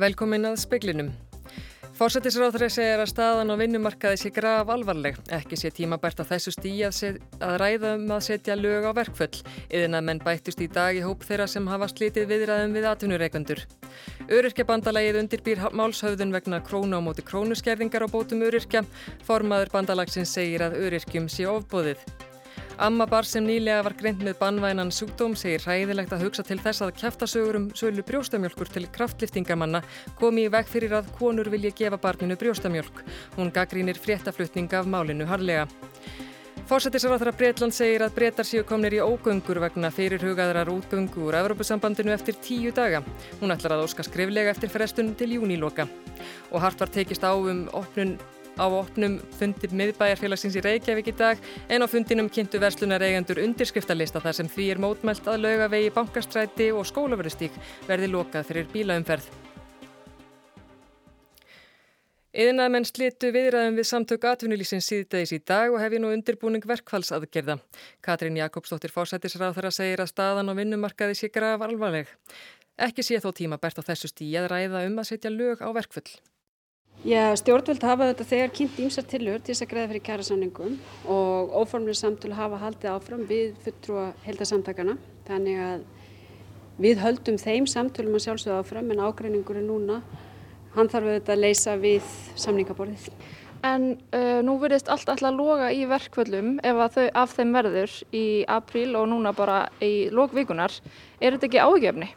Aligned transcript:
Velkomin 0.00 0.48
að 0.48 0.54
speklinum. 0.62 1.08
Fórsetisráþrið 1.98 2.70
segir 2.72 3.00
að 3.02 3.10
staðan 3.10 3.52
á 3.52 3.60
vinnumarkaði 3.60 4.16
sé 4.16 4.30
graf 4.32 4.70
alvarleg. 4.72 5.18
Ekki 5.36 5.58
sé 5.60 5.68
tímabært 5.76 6.22
að 6.22 6.30
þessu 6.30 6.54
stíi 6.54 6.86
að, 6.86 7.18
að 7.44 7.56
ræða 7.60 7.90
um 7.98 8.14
að 8.16 8.22
setja 8.24 8.56
lög 8.56 8.86
á 8.88 8.96
verkföll. 8.96 9.42
Yðin 9.68 9.98
að 9.98 10.06
menn 10.06 10.22
bættust 10.24 10.62
í 10.64 10.70
dag 10.72 10.96
í 10.96 11.02
hóp 11.04 11.26
þeirra 11.28 11.50
sem 11.52 11.68
hafa 11.68 11.90
slítið 11.92 12.30
viðræðum 12.30 12.78
við 12.78 12.88
atvinnureikundur. 12.94 13.62
Öryrkjabandalagið 14.38 15.20
undirbýr 15.20 15.62
málshauðun 15.76 16.32
vegna 16.38 16.62
krónu 16.64 16.96
á 16.96 17.04
móti 17.04 17.26
krónuskerðingar 17.26 18.08
á 18.08 18.12
bótum 18.14 18.48
öryrkja. 18.48 18.86
Formaður 19.28 19.74
bandalagsins 19.76 20.32
segir 20.32 20.64
að 20.64 20.80
öryrkjum 20.86 21.28
sé 21.28 21.44
ofbóðið. 21.50 22.00
Amma 22.80 23.04
bar 23.04 23.26
sem 23.28 23.44
nýlega 23.44 23.82
var 23.84 23.92
greint 23.92 24.22
með 24.24 24.38
bannvænan 24.40 24.88
sjúkdóm 24.96 25.34
segir 25.36 25.60
hræðilegt 25.66 26.14
að 26.16 26.22
hugsa 26.24 26.40
til 26.48 26.56
þess 26.64 26.80
að 26.80 26.94
kæftasögur 26.96 27.58
um 27.58 27.66
sölu 27.76 28.00
brjóstamjölkur 28.08 28.70
til 28.72 28.86
kraftliftingamanna 28.94 29.82
komi 30.16 30.46
í 30.46 30.52
veg 30.54 30.64
fyrir 30.64 30.94
að 30.96 31.10
konur 31.18 31.50
vilja 31.52 31.74
gefa 31.76 31.98
barninu 32.00 32.38
brjóstamjölk. 32.40 33.02
Hún 33.36 33.52
gaggrínir 33.52 34.00
fréttaflutning 34.00 34.72
af 34.72 34.88
málinu 34.88 35.28
harlega. 35.28 35.68
Fórsættisráþara 36.72 37.36
Breitland 37.36 37.76
segir 37.76 38.00
að 38.06 38.16
breytar 38.16 38.48
séu 38.48 38.64
komnir 38.64 38.96
í 38.96 39.04
ógöngur 39.04 39.60
vegna 39.60 39.92
fyrirhugaðrar 39.92 40.72
útgöngu 40.72 41.28
úr 41.28 41.36
Evrópusambandinu 41.36 42.16
eftir 42.16 42.40
tíu 42.40 42.72
daga. 42.72 43.04
Hún 43.42 43.52
ætlar 43.52 43.76
að 43.76 43.90
óska 43.90 44.08
skriflega 44.08 44.56
eftir 44.56 44.72
frestun 44.72 45.12
til 45.20 45.34
júníloka. 45.36 45.84
Og 46.48 46.62
hart 46.64 46.80
var 46.80 46.96
tekist 46.96 47.28
á 47.28 47.36
um 47.36 47.66
opnun 47.76 48.16
á 48.60 48.66
opnum 48.68 49.18
fundi 49.40 49.72
miðbæjarfélagsins 49.72 50.58
í 50.60 50.64
Reykjavík 50.64 51.10
í 51.10 51.16
dag 51.16 51.40
en 51.72 51.80
á 51.80 51.86
fundinum 51.88 52.28
kynntu 52.28 52.60
verslunar 52.60 53.02
eigendur 53.02 53.40
undirskriftalista 53.40 54.20
þar 54.20 54.36
sem 54.36 54.50
því 54.52 54.70
er 54.74 54.82
mótmælt 54.84 55.28
að 55.32 55.46
laugavegi 55.46 55.94
bankastræti 55.96 56.70
og 56.76 56.88
skólaverðustík 56.92 57.56
verði 57.88 58.12
lokað 58.12 58.50
fyrir 58.52 58.68
bílaumferð. 58.74 59.30
Yðinæðmenn 62.30 62.86
slitu 62.86 63.32
viðræðum 63.34 63.80
við 63.80 63.86
samtök 63.88 64.24
atvinnulísins 64.30 64.86
síðdegis 64.86 65.32
í 65.34 65.40
dag 65.42 65.72
og 65.74 65.80
hefði 65.82 65.98
nú 65.98 66.12
undirbúning 66.14 66.62
verkfallsaðgerða. 66.62 67.56
Katrín 68.06 68.38
Jakobsdóttir 68.38 68.94
fórsættisráð 68.94 69.56
þar 69.56 69.68
að 69.72 69.76
segir 69.80 70.04
að 70.04 70.12
staðan 70.12 70.54
á 70.54 70.54
vinnumarkaði 70.54 71.18
sé 71.18 71.32
graf 71.34 71.66
alvarleg. 71.66 72.06
Ekki 72.78 73.02
sé 73.02 73.18
þó 73.18 73.32
tíma 73.34 73.58
bært 73.58 73.82
á 73.82 73.88
þessu 73.90 74.12
stíi 74.12 74.38
að 74.38 74.52
ræða 74.54 74.86
um 74.86 75.02
að 75.02 75.10
setja 75.10 75.34
lög 75.34 75.58
á 75.58 75.74
verkfull. 75.74 76.06
Já, 77.00 77.30
stjórnvöld 77.32 77.80
hafa 77.80 78.10
þetta 78.10 78.24
þegar 78.28 78.50
kynnt 78.52 78.80
ímsar 78.84 79.06
tilur 79.08 79.38
til 79.40 79.54
þess 79.54 79.64
að 79.64 79.68
greiða 79.70 79.88
fyrir 79.88 80.02
kærasamningum 80.04 80.72
og 81.08 81.54
óformlega 81.56 81.96
samtölu 81.96 82.34
hafa 82.36 82.58
haldið 82.60 82.88
áfram 82.92 83.22
við 83.24 83.54
fulltrúa 83.64 84.02
heldarsamtakana. 84.26 84.98
Þannig 85.24 85.62
að 85.64 85.86
við 86.84 86.98
höldum 87.00 87.38
þeim 87.40 87.68
samtölum 87.72 88.18
að 88.18 88.26
sjálfsögða 88.26 88.58
áfram 88.60 88.92
en 88.92 89.00
ágreiningur 89.00 89.56
er 89.56 89.64
núna, 89.64 89.96
hann 90.74 90.90
þarf 90.92 91.08
auðvitað 91.08 91.32
að 91.32 91.40
leysa 91.46 91.76
við 91.80 92.10
samningaborðið. 92.44 93.06
En 93.70 93.86
uh, 94.12 94.42
nú 94.44 94.58
verðist 94.60 94.90
allt 94.92 95.08
alltaf 95.08 95.32
loga 95.38 95.70
í 95.72 95.86
verkvöldum 95.88 96.58
ef 96.60 96.82
að 96.84 96.98
þau 96.98 97.06
af 97.22 97.32
þeim 97.38 97.54
verður 97.56 97.94
í 98.12 98.26
apríl 98.44 98.90
og 99.00 99.08
núna 99.08 99.32
bara 99.32 99.62
í 99.80 100.10
lókvíkunar. 100.12 100.76
Er 101.16 101.38
þetta 101.38 101.48
ekki 101.48 101.64
áhugjefni? 101.64 102.10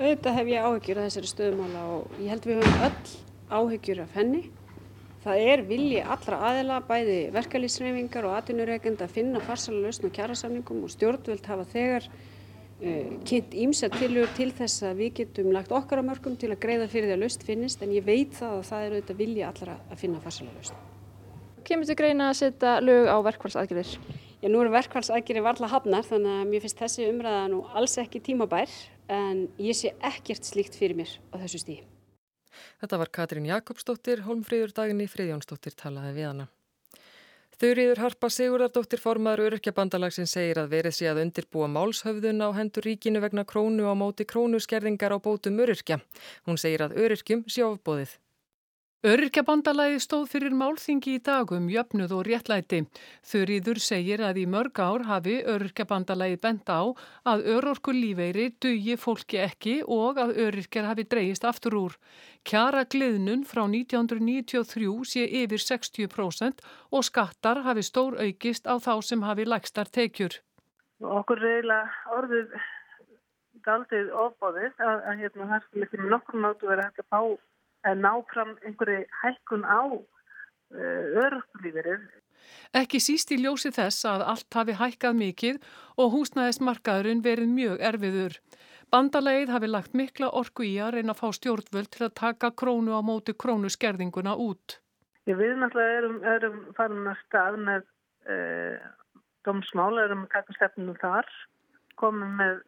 Auðvitað 0.00 0.40
hef 0.40 0.50
ég 0.54 0.70
áhugjur 0.70 1.02
að 1.02 1.10
þessari 1.10 1.32
stöðumála 1.34 1.84
og 1.98 2.16
ég 2.16 2.32
held 2.32 2.48
við 2.48 2.62
höfum 2.62 2.88
öll 2.88 3.31
áhyggjur 3.52 4.02
af 4.04 4.18
henni. 4.18 4.42
Það 5.22 5.40
er 5.52 5.62
vilji 5.68 6.00
allra 6.02 6.38
aðila, 6.48 6.80
bæði 6.82 7.18
verkalýsreifingar 7.34 8.26
og 8.26 8.36
atvinnureikend 8.40 9.02
að 9.04 9.12
finna 9.14 9.42
farsala 9.44 9.84
lausn 9.84 10.08
og 10.08 10.14
kjærasamningum 10.16 10.80
og 10.82 10.90
stjórnvöld 10.90 11.46
hafa 11.46 11.66
þegar 11.70 12.08
uh, 12.10 13.12
kynnt 13.28 13.54
ímsa 13.54 13.90
tilur 13.94 14.32
til 14.34 14.48
þess 14.56 14.82
að 14.88 15.04
við 15.04 15.12
getum 15.20 15.52
lagt 15.54 15.70
okkar 15.70 16.02
á 16.02 16.08
mörgum 16.08 16.34
til 16.34 16.50
að 16.50 16.62
greiða 16.64 16.88
fyrir 16.90 17.12
því 17.12 17.18
að 17.18 17.22
lausn 17.22 17.46
finnist 17.46 17.86
en 17.86 17.94
ég 17.94 18.08
veit 18.08 18.34
það 18.40 18.56
að 18.56 18.66
það 18.72 18.88
er 18.88 18.96
auðvitað 18.96 19.22
vilji 19.22 19.46
allra 19.46 19.78
að 19.86 20.02
finna 20.02 20.24
farsala 20.24 20.56
lausn. 20.56 20.82
Kemur 21.62 21.86
þú 21.86 21.98
greina 22.02 22.32
að 22.32 22.38
setja 22.40 22.74
lög 22.82 23.06
á 23.06 23.16
verkvælsaðgjörðir? 23.28 23.94
Já, 24.42 24.48
nú 24.50 24.58
eru 24.64 24.74
verkvælsaðgjörðir 24.74 25.46
varla 25.46 25.70
hafnar 25.70 26.08
þannig 26.08 26.40
að 26.40 26.50
mér 26.50 26.64
finnst 26.64 26.82
þessi 26.82 27.06
umræða 27.12 27.46
nú 27.52 27.62
alls 27.78 27.94
ekki 28.02 28.24
tímabær 28.26 28.74
en 29.06 29.46
ég 29.62 29.78
sé 29.78 29.94
ekkert 30.02 30.50
slíkt 30.50 30.74
fyrir 30.74 30.98
mér 30.98 31.14
á 31.30 31.38
þessu 31.38 31.62
stíði. 31.62 31.91
Þetta 32.80 32.98
var 33.02 33.12
Katrín 33.18 33.46
Jakobsdóttir, 33.50 34.24
Holmfríður 34.26 34.74
daginni 34.76 35.06
Friðjónsdóttir 35.10 35.76
talaði 35.78 36.12
við 36.18 36.28
hana. 36.30 36.48
Þurriður 37.62 38.00
Harpa 38.02 38.26
Sigurðardóttir 38.32 38.98
formaður 38.98 39.44
öryrkjabandalagsin 39.46 40.26
segir 40.26 40.58
að 40.58 40.72
verið 40.72 40.96
sé 40.96 41.06
að 41.06 41.20
undirbúa 41.22 41.68
málshöfðun 41.70 42.42
á 42.42 42.50
hendur 42.56 42.88
ríkinu 42.88 43.22
vegna 43.22 43.44
krónu 43.46 43.86
á 43.86 43.94
móti 43.94 44.26
krónuskerðingar 44.26 45.14
á 45.14 45.22
bótum 45.22 45.60
öryrkja. 45.62 46.00
Hún 46.48 46.58
segir 46.58 46.82
að 46.82 46.96
öryrkjum 47.04 47.44
sjófbóðið. 47.46 48.16
Öryrkjabandalagi 49.02 49.96
stóð 49.98 50.28
fyrir 50.30 50.52
málþingi 50.54 51.16
í 51.16 51.20
dagum 51.26 51.64
jöfnuð 51.66 52.12
og 52.14 52.20
réttlæti. 52.28 52.78
Þurriður 53.26 53.80
segir 53.82 54.22
að 54.22 54.38
í 54.38 54.46
mörg 54.46 54.78
ár 54.78 55.02
hafi 55.08 55.40
öryrkjabandalagi 55.42 56.38
bent 56.44 56.70
á 56.70 56.86
að 57.26 57.42
örorku 57.50 57.90
lífeyri 57.96 58.52
dugi 58.62 58.94
fólki 58.94 59.42
ekki 59.42 59.74
og 59.82 60.22
að 60.22 60.38
öryrkjar 60.46 60.86
hafi 60.86 61.08
dreyist 61.10 61.42
aftur 61.50 61.78
úr. 61.80 61.98
Kjara 62.46 62.86
gliðnun 62.86 63.42
frá 63.42 63.64
1993 63.66 64.94
sé 65.16 65.26
yfir 65.42 65.66
60% 65.66 66.62
og 66.94 67.02
skattar 67.02 67.66
hafi 67.66 67.82
stór 67.82 68.20
aukist 68.22 68.70
á 68.70 68.78
þá 68.78 68.94
sem 69.02 69.26
hafi 69.26 69.50
lægstar 69.50 69.90
tekjur. 69.90 70.38
Okkur 71.02 71.42
reyla 71.42 71.88
orðið 72.06 72.54
daldið 73.66 74.14
ofbóðið 74.14 74.78
að, 74.78 74.98
að 75.10 75.24
hérna, 75.26 75.54
það 75.56 75.64
skulle 75.66 75.88
ekki 75.90 76.06
með 76.06 76.14
nokkur 76.14 76.44
nátu 76.46 76.70
verið 76.70 76.86
hægt 76.86 77.02
að 77.02 77.10
fá 77.10 77.22
ná 77.82 78.12
fram 78.32 78.56
einhverju 78.62 79.04
hækkun 79.22 79.64
á 79.66 79.82
uh, 79.90 81.22
örugulífurinn. 81.24 82.04
Ekki 82.74 83.00
síst 83.02 83.30
í 83.34 83.38
ljósi 83.42 83.70
þess 83.74 84.06
að 84.08 84.24
allt 84.32 84.58
hafi 84.58 84.76
hækkað 84.78 85.18
mikið 85.18 85.58
og 86.00 86.12
húsnæðismarkaðurinn 86.16 87.24
verið 87.24 87.50
mjög 87.52 87.84
erfiður. 87.90 88.38
Bandalegið 88.92 89.52
hafi 89.54 89.68
lagt 89.70 89.94
mikla 89.96 90.28
orku 90.36 90.66
í 90.68 90.72
að 90.84 90.98
reyna 90.98 91.14
að 91.14 91.20
fá 91.22 91.28
stjórnvöld 91.38 91.90
til 91.94 92.06
að 92.06 92.16
taka 92.20 92.50
krónu 92.62 92.92
á 92.92 93.00
móti 93.00 93.32
krónuskerðinguna 93.32 94.34
út. 94.36 94.78
Ég 95.30 95.38
við 95.38 95.54
náttúrulega 95.60 96.00
erum, 96.00 96.18
erum 96.34 96.58
farin 96.76 97.08
að 97.08 97.22
stað 97.22 97.56
með 97.68 97.86
e, 98.26 98.36
domsmál, 99.46 99.94
erum 100.02 100.26
að 100.26 100.34
taka 100.34 100.56
stefnum 100.58 100.98
þar, 101.00 101.30
komum 102.00 102.36
með, 102.40 102.60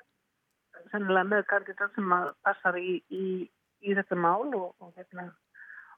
með 0.95 1.45
kandidat 1.51 1.93
sem 1.99 2.17
að 2.17 2.31
passar 2.47 2.79
í, 2.81 3.03
í 3.11 3.25
í 3.85 3.95
þetta 3.97 4.19
mál 4.19 4.49
og, 4.57 4.75
og, 4.81 4.93
hérna, 4.97 5.31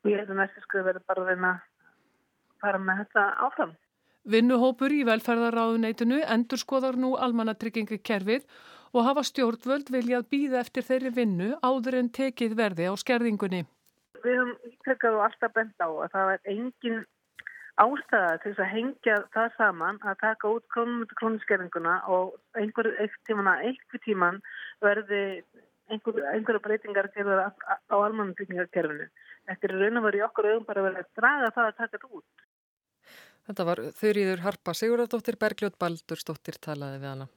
og 0.02 0.10
ég 0.10 0.20
hef 0.20 0.30
það 0.30 0.40
næstu 0.42 0.62
skrið 0.64 0.88
verið 0.90 1.08
bara 1.08 1.24
að 1.24 1.32
reyna 1.32 1.50
að 1.54 1.60
fara 2.62 2.80
með 2.82 3.02
þetta 3.04 3.26
áfram. 3.46 3.74
Vinnuhópur 4.26 4.90
í 4.90 5.04
velferðaráðuneytinu 5.06 6.22
endur 6.34 6.58
skoðar 6.58 6.96
nú 6.98 7.12
almannatryggingu 7.22 8.00
kerfið 8.02 8.46
og 8.96 9.04
hafa 9.06 9.22
stjórnvöld 9.28 9.90
viljað 9.94 10.26
býða 10.32 10.62
eftir 10.64 10.86
þeirri 10.86 11.12
vinnu 11.14 11.50
áður 11.62 12.00
en 12.00 12.08
tekið 12.18 12.56
verði 12.58 12.88
á 12.90 12.94
skerðingunni. 12.98 13.62
Við 14.24 14.40
höfum 14.40 14.56
ítrekkað 14.66 15.18
og 15.18 15.26
alltaf 15.28 15.54
bent 15.54 15.84
á 15.84 15.88
að 15.88 16.10
það 16.14 16.32
er 16.32 16.50
engin 16.54 17.04
ástæða 17.76 18.36
til 18.40 18.50
þess 18.50 18.64
að 18.64 18.72
hengja 18.72 19.16
það 19.36 19.56
saman 19.58 19.98
að 20.00 20.20
taka 20.22 20.52
út 20.56 20.64
krónum 20.72 21.04
til 21.06 21.18
krónuskerðinguna 21.20 21.96
og 22.08 22.34
einhver 22.56 22.88
eitt 23.04 23.98
tíman 24.08 24.40
verði 24.84 25.22
einhverja 25.90 26.32
einhver 26.34 26.58
breytingar 26.64 27.08
gerður 27.14 27.46
á, 27.46 27.48
á 27.52 27.96
almannatryggingarkerfinu. 27.96 29.08
Þetta 29.46 29.68
er 29.68 29.74
raun 29.80 30.00
og 30.00 30.06
verið 30.08 30.26
okkur 30.26 30.50
auðum 30.50 30.68
bara 30.68 30.84
verið 30.88 31.02
að 31.02 31.10
draga 31.20 31.50
það 31.54 31.70
að 31.70 31.76
taka 31.80 31.96
þetta 31.96 32.12
út. 32.18 32.46
Þetta 33.46 33.66
var 33.68 33.82
þurriður 34.00 34.42
Harpa 34.42 34.74
Sigurðardóttir, 34.74 35.38
Bergljótt 35.38 35.78
Baldursdóttir 35.78 36.58
talaði 36.58 37.02
við 37.02 37.12
hana. 37.12 37.28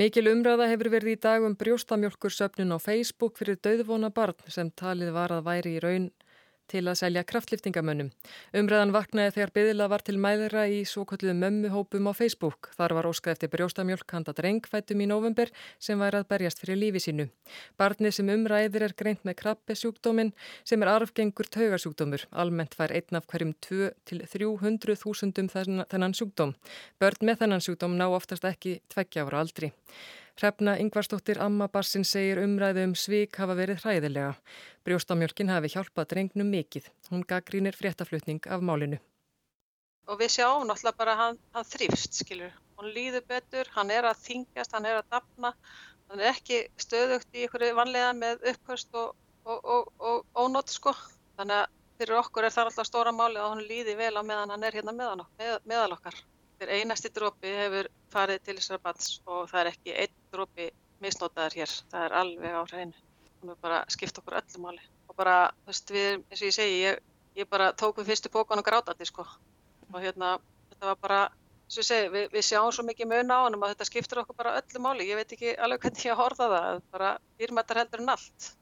Mikil 0.00 0.24
umræða 0.30 0.70
hefur 0.70 0.88
verið 0.94 1.12
í 1.12 1.20
dag 1.20 1.44
um 1.44 1.54
brjóstamjölkur 1.60 2.32
söpnun 2.32 2.72
á 2.72 2.78
Facebook 2.80 3.36
fyrir 3.36 3.58
döðvona 3.60 4.08
barn 4.08 4.38
sem 4.48 4.70
talið 4.72 5.12
var 5.12 5.34
að 5.36 5.44
væri 5.50 5.74
í 5.76 5.82
raun 5.84 6.06
til 6.70 6.82
að 6.86 6.98
selja 7.00 7.22
kraftliftingamönnum. 7.26 8.10
Umræðan 8.56 8.92
vaknaði 8.94 9.34
þegar 9.36 9.52
byðila 9.56 9.88
var 9.92 10.04
til 10.06 10.16
mæðra 10.22 10.64
í 10.70 10.82
svo 10.88 11.04
kalluðu 11.08 11.34
mömmuhópum 11.40 12.08
á 12.08 12.12
Facebook. 12.16 12.70
Þar 12.76 12.96
var 12.98 13.08
óskað 13.10 13.36
eftir 13.36 13.52
brjóstamjölk 13.52 14.14
handa 14.16 14.34
drengfættum 14.36 15.02
í 15.02 15.08
november 15.10 15.52
sem 15.82 16.00
væri 16.00 16.22
að 16.22 16.28
berjast 16.32 16.62
fyrir 16.62 16.80
lífi 16.80 17.02
sínu. 17.06 17.28
Barnið 17.80 18.16
sem 18.18 18.32
umræðir 18.32 18.86
er 18.88 18.96
greint 18.96 19.24
með 19.26 19.38
krabbesjúkdómin 19.42 20.32
sem 20.62 20.82
er 20.82 20.92
arfgengur 20.94 21.50
taugarsjúkdómur. 21.52 22.26
Almennt 22.32 22.76
fær 22.78 22.94
einn 22.94 23.20
af 23.20 23.28
hverjum 23.30 23.54
2 23.68 23.92
til 24.08 24.24
300 24.24 24.98
þúsundum 25.02 25.50
þennan 25.52 26.16
sjúkdóm. 26.16 26.56
Börn 27.00 27.28
með 27.28 27.44
þennan 27.44 27.64
sjúkdóm 27.64 27.98
ná 27.98 28.08
oftast 28.08 28.46
ekki 28.48 28.80
tveggja 28.92 29.26
ára 29.26 29.42
aldri. 29.44 29.72
Hrefna 30.40 30.78
Yngvarstóttir 30.80 31.38
Amma 31.44 31.66
Bassin 31.68 32.04
segir 32.08 32.40
umræðu 32.40 32.86
um 32.88 32.92
svík 32.96 33.36
hafa 33.36 33.54
verið 33.58 33.82
hræðilega. 33.84 34.30
Brjóstamjölkin 34.86 35.52
hafi 35.52 35.70
hjálpað 35.74 36.08
drengnum 36.12 36.48
mikið. 36.54 36.88
Hún 37.10 37.24
gaggrínir 37.28 37.76
fréttaflutning 37.76 38.48
af 38.48 38.64
málinu. 38.64 38.98
Og 40.08 40.18
við 40.22 40.32
sjáum 40.38 40.64
náttúrulega 40.66 40.98
bara 40.98 41.14
að 41.14 41.20
hann, 41.22 41.38
hann 41.54 41.68
þrýfst, 41.68 42.16
skilur. 42.24 42.56
Hann 42.78 42.90
líður 42.96 43.26
betur, 43.28 43.68
hann 43.76 43.92
er 43.94 44.08
að 44.08 44.24
þingjast, 44.24 44.72
hann 44.74 44.88
er 44.88 45.02
að 45.02 45.12
dapna. 45.14 45.52
Hann 46.08 46.24
er 46.24 46.32
ekki 46.32 46.64
stöðugt 46.80 47.36
í 47.36 47.44
ykkur 47.46 47.68
vanlega 47.76 48.10
með 48.16 48.48
uppkvöst 48.54 48.98
og, 48.98 49.14
og, 49.44 49.70
og, 49.76 49.92
og 50.00 50.42
ónótt 50.46 50.72
sko. 50.72 50.96
Þannig 51.36 51.60
að 51.60 51.78
fyrir 52.00 52.18
okkur 52.24 52.48
er 52.48 52.56
það 52.56 52.72
alltaf 52.72 52.88
stóra 52.88 53.12
máli 53.14 53.38
að 53.38 53.52
hann 53.52 53.66
líði 53.68 54.00
vel 54.00 54.14
á 54.16 54.22
meðan 54.24 54.56
hann 54.56 54.66
er 54.66 54.80
hérna 54.80 54.96
meðal 54.96 55.92
okkar. 56.00 56.16
Þegar 56.62 56.78
einasti 56.78 57.10
drópi 57.10 57.50
hefur 57.58 57.86
farið 58.14 58.42
til 58.46 58.54
þessara 58.54 58.78
bands 58.84 59.06
og 59.26 59.48
það 59.50 59.60
er 59.60 59.68
ekki 59.72 59.94
einn 59.98 60.12
drópi 60.30 60.66
misnótaður 61.02 61.56
hér. 61.58 61.70
Það 61.90 62.04
er 62.06 62.12
alveg 62.20 62.52
á 62.54 62.62
hreinu. 62.70 63.00
Þannig 63.40 63.54
að 63.56 63.64
bara 63.64 63.78
skipta 63.90 64.20
okkur 64.22 64.36
öllu 64.38 64.60
máli. 64.62 64.84
Og 65.10 65.16
bara, 65.18 65.32
þú 65.64 65.72
veist, 65.72 65.88
við, 65.90 66.20
eins 66.20 66.42
og 66.44 66.46
ég 66.46 66.54
segi, 66.54 66.76
ég, 66.84 67.00
ég 67.40 67.48
bara 67.50 67.72
tók 67.74 67.98
við 67.98 68.12
fyrstu 68.12 68.30
bókan 68.30 68.62
og 68.62 68.66
grátandi 68.68 69.08
sko. 69.08 69.24
Og 69.90 69.96
hérna, 70.04 70.36
þetta 70.70 70.90
var 70.92 71.00
bara 71.02 71.18
Ég 71.72 71.88
segi, 71.88 72.12
við, 72.12 72.28
við 72.36 72.46
sjáum 72.46 72.70
svo 72.76 72.84
mikið 72.86 73.10
mun 73.10 73.34
á 73.34 73.38
hann 73.42 73.58
og 73.58 73.64
þetta 73.64 73.88
skiptir 73.88 74.20
okkur 74.22 74.38
bara 74.38 74.54
öllu 74.60 74.84
máli. 74.84 75.08
Ég 75.08 75.18
veit 75.18 75.34
ekki 75.34 75.56
alveg 75.56 75.82
hvernig 75.82 76.06
ég 76.06 76.20
horfa 76.20 76.48
það, 76.52 76.78
bara 76.94 77.10
dýrmættar 77.42 77.80
heldur 77.80 78.04
en 78.04 78.14
allt. 78.14 78.52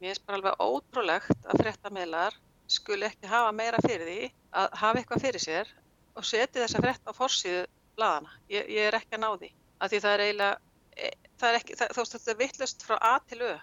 Mér 0.00 0.16
finnst 0.16 0.26
bara 0.26 0.40
alveg 0.40 0.66
ótrúlegt 0.66 1.46
að 1.46 1.62
fréttameðlar 1.62 2.40
skuli 2.66 3.06
ekki 3.06 3.30
hafa 3.30 3.54
meira 3.54 3.78
fyrir 3.84 4.08
því 4.10 4.20
að 4.58 4.78
hafa 4.80 5.02
eitthvað 5.02 5.26
fyrir 5.28 5.44
sér 5.44 5.72
og 6.16 6.26
setja 6.26 6.62
þessa 6.62 6.82
frétt 6.84 7.08
á 7.08 7.12
fórsíðu 7.16 7.64
bladana. 7.96 8.32
Ég, 8.52 8.68
ég 8.70 8.88
er 8.88 8.98
ekki 8.98 9.18
að 9.18 9.24
ná 9.24 9.30
því. 9.34 9.50
Að 9.82 9.92
því 9.92 10.02
það 10.04 10.14
er 10.14 10.24
eiginlega, 10.26 10.54
e, 10.96 11.10
það 11.40 11.48
er 11.50 11.60
ekki, 11.60 11.78
þú 11.82 12.02
veist 12.02 12.16
þetta 12.18 12.38
vittlust 12.42 12.86
frá 12.86 12.96
A 13.00 13.14
til 13.28 13.40
Ö. 13.48 13.56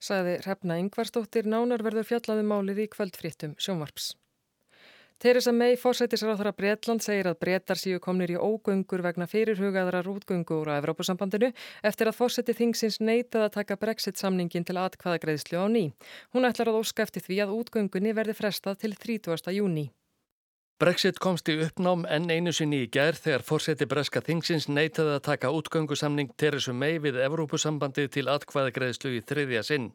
Saði 0.00 0.38
Hrefna 0.40 0.80
Yngvarstóttir 0.80 1.48
nánar 1.50 1.84
verður 1.84 2.08
fjallaði 2.08 2.46
um 2.46 2.50
málið 2.54 2.86
í 2.86 2.90
kvöldfrítum 2.94 3.58
sjónvarps. 3.60 4.14
Theresa 5.20 5.52
May, 5.52 5.74
fórsættisráþara 5.76 6.54
Breitland, 6.56 7.02
segir 7.04 7.26
að 7.28 7.36
brettar 7.42 7.76
síu 7.76 7.98
komnir 8.00 8.30
í 8.32 8.38
ógöngur 8.40 9.02
vegna 9.04 9.26
fyrirhugaðrar 9.28 10.08
útgöngu 10.08 10.62
úr 10.62 10.70
á 10.72 10.80
Evrópusambandinu 10.80 11.50
eftir 11.84 12.08
að 12.08 12.16
fórsætti 12.16 12.54
þingsins 12.56 13.02
neitað 13.04 13.44
að 13.50 13.54
taka 13.58 13.76
brexit-samningin 13.82 14.64
til 14.64 14.78
atkvaðagreðslu 14.80 15.60
á 15.60 15.68
ný. 15.68 15.90
Hún 16.32 16.48
ætlar 16.48 16.72
að 16.72 16.80
óska 16.80 17.04
eftir 17.04 17.26
því 17.26 17.42
að 17.44 17.52
útgöngunni 17.58 18.16
verði 18.16 18.38
frestað 18.40 18.80
til 18.80 18.96
30. 18.96 19.52
júni. 19.60 19.90
Brexit 20.80 21.18
komst 21.20 21.48
í 21.52 21.58
uppnám 21.60 22.06
enn 22.08 22.30
einu 22.32 22.54
sinni 22.56 22.78
í 22.80 22.86
gerð 22.88 23.18
þegar 23.26 23.42
fórseti 23.44 23.84
breska 23.88 24.22
þingsins 24.24 24.64
neitaði 24.72 25.10
að 25.18 25.26
taka 25.26 25.50
útgöngusamning 25.52 26.30
Theresa 26.40 26.72
May 26.72 26.96
við 27.04 27.18
Evrópusambandið 27.20 28.06
til 28.14 28.24
atkvaðagreðslu 28.32 29.12
í 29.18 29.20
þriðja 29.28 29.60
sinn. 29.68 29.90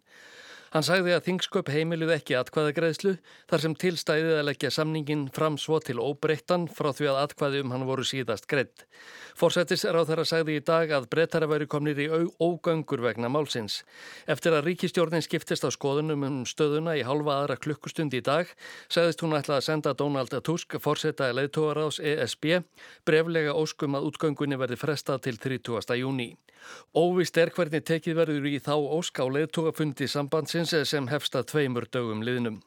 Hann 0.76 0.84
sagði 0.84 1.14
að 1.16 1.22
þingsköp 1.24 1.70
heimiluð 1.72 2.10
ekki 2.18 2.36
atkvæðagreðslu 2.36 3.14
þar 3.48 3.62
sem 3.64 3.76
tilstæðið 3.80 4.34
að 4.36 4.48
leggja 4.50 4.72
samningin 4.76 5.22
fram 5.32 5.56
svo 5.56 5.78
til 5.80 6.02
óbreyttan 6.04 6.66
frá 6.68 6.90
því 6.92 7.08
að 7.14 7.20
atkvæði 7.22 7.62
um 7.64 7.72
hann 7.72 7.86
voru 7.88 8.04
síðast 8.04 8.50
greitt. 8.52 8.84
Fórsættis 9.40 9.86
er 9.88 9.96
á 9.96 10.04
þeirra 10.04 10.26
sagði 10.28 10.58
í 10.60 10.66
dag 10.68 10.92
að 10.98 11.08
breytara 11.16 11.48
væri 11.48 11.70
komnir 11.72 12.02
í 12.04 12.10
ógöngur 12.44 13.06
vegna 13.08 13.32
málsins. 13.32 13.86
Eftir 14.28 14.58
að 14.58 14.68
ríkistjórnin 14.68 15.24
skiptist 15.24 15.64
á 15.64 15.72
skoðunum 15.72 16.28
um 16.28 16.44
stöðuna 16.44 16.98
í 17.00 17.08
halva 17.08 17.38
aðra 17.40 17.56
klukkustund 17.56 18.12
í 18.12 18.20
dag 18.20 18.52
sagðist 18.92 19.24
hún 19.24 19.40
ætla 19.40 19.62
að 19.62 19.68
senda 19.70 19.96
Donald 19.96 20.36
Tusk, 20.44 20.76
fórsætta 20.76 21.32
leðtóðaráðs 21.40 22.02
ESB, 22.04 22.66
breflega 23.08 23.56
óskum 23.56 23.96
að 23.96 24.12
útgöngunni 24.12 24.60
verði 24.60 24.84
frestað 24.84 25.24
til 25.30 25.40
30. 25.40 25.96
júni. 26.04 26.34
Óvist 26.98 27.38
er 27.38 27.52
hvernig 27.54 27.84
tekið 27.86 28.16
verður 28.18 28.48
í 28.50 28.58
þá 28.64 28.74
ósk 28.98 29.20
á 29.22 29.26
leðtógafundi 29.30 30.08
sambandsins 30.10 30.65
sem 30.66 31.08
hefsta 31.12 31.44
tveimur 31.44 31.86
dögum 31.92 32.24
liðnum. 32.26 32.62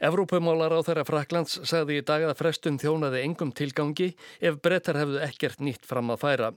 Evrópumálar 0.00 0.72
á 0.72 0.80
þeirra 0.82 1.04
Fraklands 1.06 1.60
sagði 1.68 2.00
í 2.00 2.06
dag 2.06 2.24
að 2.26 2.38
frestun 2.38 2.80
þjónaði 2.80 3.22
engum 3.26 3.52
tilgangi 3.52 4.14
ef 4.40 4.58
brettar 4.64 4.98
hefðu 5.00 5.20
ekkert 5.26 5.60
nýtt 5.60 5.86
fram 5.86 6.12
að 6.12 6.22
færa. 6.24 6.50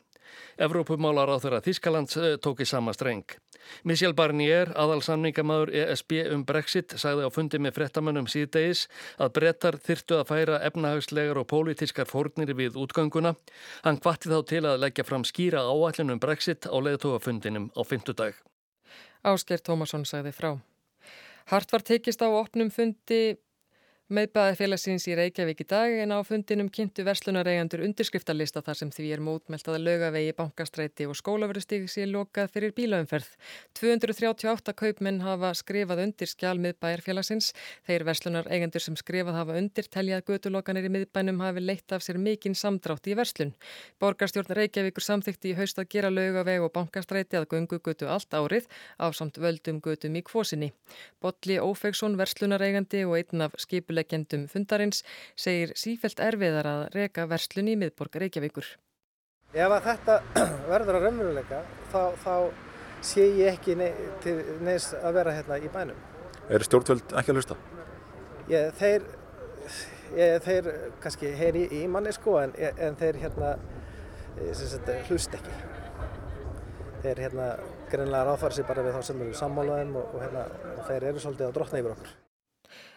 Evrópumálar 0.58 1.30
á 1.30 1.38
þeirra 1.42 1.62
Þískalands 1.66 2.18
eh, 2.18 2.36
tóki 2.42 2.66
sama 2.66 2.94
streng. 2.96 3.36
Michel 3.88 4.16
Barnier, 4.18 4.72
aðalsamningamæður 4.80 5.72
ESB 5.84 6.16
um 6.34 6.44
Brexit, 6.48 6.96
sagði 7.00 7.28
á 7.28 7.30
fundi 7.34 7.62
með 7.62 7.78
frettamönnum 7.78 8.28
síðdegis 8.32 8.88
að 9.22 9.34
brettar 9.38 9.80
þyrtu 9.84 10.20
að 10.20 10.28
færa 10.32 10.60
efnahagslegar 10.68 11.40
og 11.40 11.48
pólitískar 11.52 12.10
fórnir 12.10 12.56
við 12.58 12.80
útganguna. 12.80 13.36
Hann 13.86 14.02
kvatti 14.04 14.34
þá 14.34 14.40
til 14.50 14.66
að 14.66 14.82
leggja 14.84 15.08
fram 15.08 15.28
skýra 15.28 15.64
áallin 15.64 16.16
um 16.16 16.22
Brexit 16.24 16.68
á 16.68 16.76
leðtóafundinum 16.76 17.72
á 17.78 17.82
fymtudag. 17.88 18.38
Ásker 19.24 19.64
Tómasson 19.64 20.08
sagði 20.08 20.36
frá. 20.36 20.54
Hart 21.52 21.74
var 21.74 21.84
tekist 21.84 22.24
á 22.24 22.28
opnum 22.28 22.72
fundi 22.72 23.36
Meðbæði 24.14 24.58
félagsins 24.60 25.08
í 25.10 25.16
Reykjavík 25.18 25.64
í 25.64 25.66
dag 25.66 25.92
en 26.04 26.12
á 26.14 26.22
fundinum 26.22 26.68
kynntu 26.70 27.02
verslunareigandur 27.08 27.82
undirskriftalista 27.82 28.62
þar 28.62 28.78
sem 28.78 28.90
því 28.94 29.06
er 29.16 29.22
mótmelt 29.26 29.66
að 29.66 29.80
lögavegi, 29.88 30.36
bankastræti 30.38 31.08
og 31.10 31.18
skólaverustík 31.18 31.88
sé 31.90 32.06
lokað 32.06 32.52
fyrir 32.54 32.76
bílaumferð. 32.78 33.32
238 33.80 34.76
kaupmenn 34.78 35.24
hafa 35.26 35.50
skrifað 35.58 36.04
undir 36.04 36.30
skjál 36.30 36.62
miðbæjar 36.62 37.02
félagsins. 37.08 37.48
Þeir 37.88 38.06
verslunareigandur 38.12 38.84
sem 38.86 39.00
skrifað 39.02 39.40
hafa 39.40 39.56
undir 39.58 39.90
teljað 39.90 40.22
götulokanir 40.28 40.86
í 40.86 40.94
miðbænum 40.94 41.42
hafi 41.42 41.66
leitt 41.66 41.98
af 41.98 42.06
sér 42.06 42.22
mikinn 42.22 42.54
samdrátt 42.54 43.10
í 43.10 43.18
verslun. 43.18 43.56
Borgarstjórn 43.98 44.54
Reykjavíkur 44.60 45.08
samþykti 45.08 45.56
í 45.56 45.58
haust 45.58 45.82
að 45.82 45.90
gera 45.96 46.14
lögaveg 46.14 46.68
og 46.68 46.74
bankastræti 46.78 47.42
að 47.42 47.50
gungu 47.56 47.82
götu 47.82 48.06
allt 48.14 48.30
árið 48.38 48.70
á 49.02 49.10
samt 49.10 49.42
völdum 49.42 49.82
götum 49.82 50.22
í 50.22 50.26
kvosinni. 50.30 50.70
Bolli 51.18 51.58
Ófegsson 51.58 52.22
verslunareigandi 52.22 53.06
og 53.10 53.18
einn 53.18 53.48
af 53.50 53.58
skip 53.58 53.90
skipuleggendum 54.04 54.48
fundarins 54.52 55.04
segir 55.36 55.74
sífelt 55.76 56.20
erfiðar 56.20 56.68
að 56.68 56.84
reka 56.94 57.26
verslun 57.28 57.70
í 57.70 57.76
miðborg 57.76 58.16
Reykjavíkur. 58.16 58.66
Ef 59.54 59.72
að 59.72 59.84
þetta 59.88 60.22
verður 60.72 60.98
að 60.98 61.04
raunveruleika 61.08 61.64
þá, 61.92 62.14
þá 62.24 62.36
sé 63.04 63.28
ég 63.38 63.54
ekki 63.54 63.76
ne 63.76 63.92
til 64.24 64.38
neins 64.62 64.94
að 64.94 65.14
vera 65.20 65.34
hérna 65.34 65.60
í 65.60 65.70
bænum. 65.70 65.98
Er 66.50 66.64
stjórnvöld 66.64 67.14
ekki 67.14 67.32
að 67.32 67.40
hlusta? 67.40 67.58
Ég, 68.50 68.74
þeir, 68.80 69.06
ég, 70.18 70.42
þeir 70.44 70.72
kannski 71.04 71.32
heyri 71.38 71.68
í, 71.68 71.84
í 71.84 71.88
manni 71.88 72.12
sko 72.14 72.40
en, 72.42 72.56
en 72.58 72.98
þeir 73.00 73.22
hérna 73.22 73.54
sagt, 74.58 74.92
hlust 75.10 75.38
ekki. 75.38 75.62
Þeir 77.04 77.26
hérna 77.26 77.54
greinlega 77.92 78.26
ráðfæra 78.30 78.58
sér 78.58 78.68
bara 78.68 78.84
við 78.84 78.98
þá 78.98 79.08
sem 79.10 79.24
eru 79.24 79.38
sammálaðum 79.38 79.98
og, 80.00 80.12
og, 80.16 80.22
hérna, 80.24 80.46
og 80.74 80.86
þeir 80.88 81.10
eru 81.12 81.24
svolítið 81.24 81.52
á 81.52 81.56
drotna 81.56 81.82
yfir 81.84 81.96
okkur. 81.98 82.14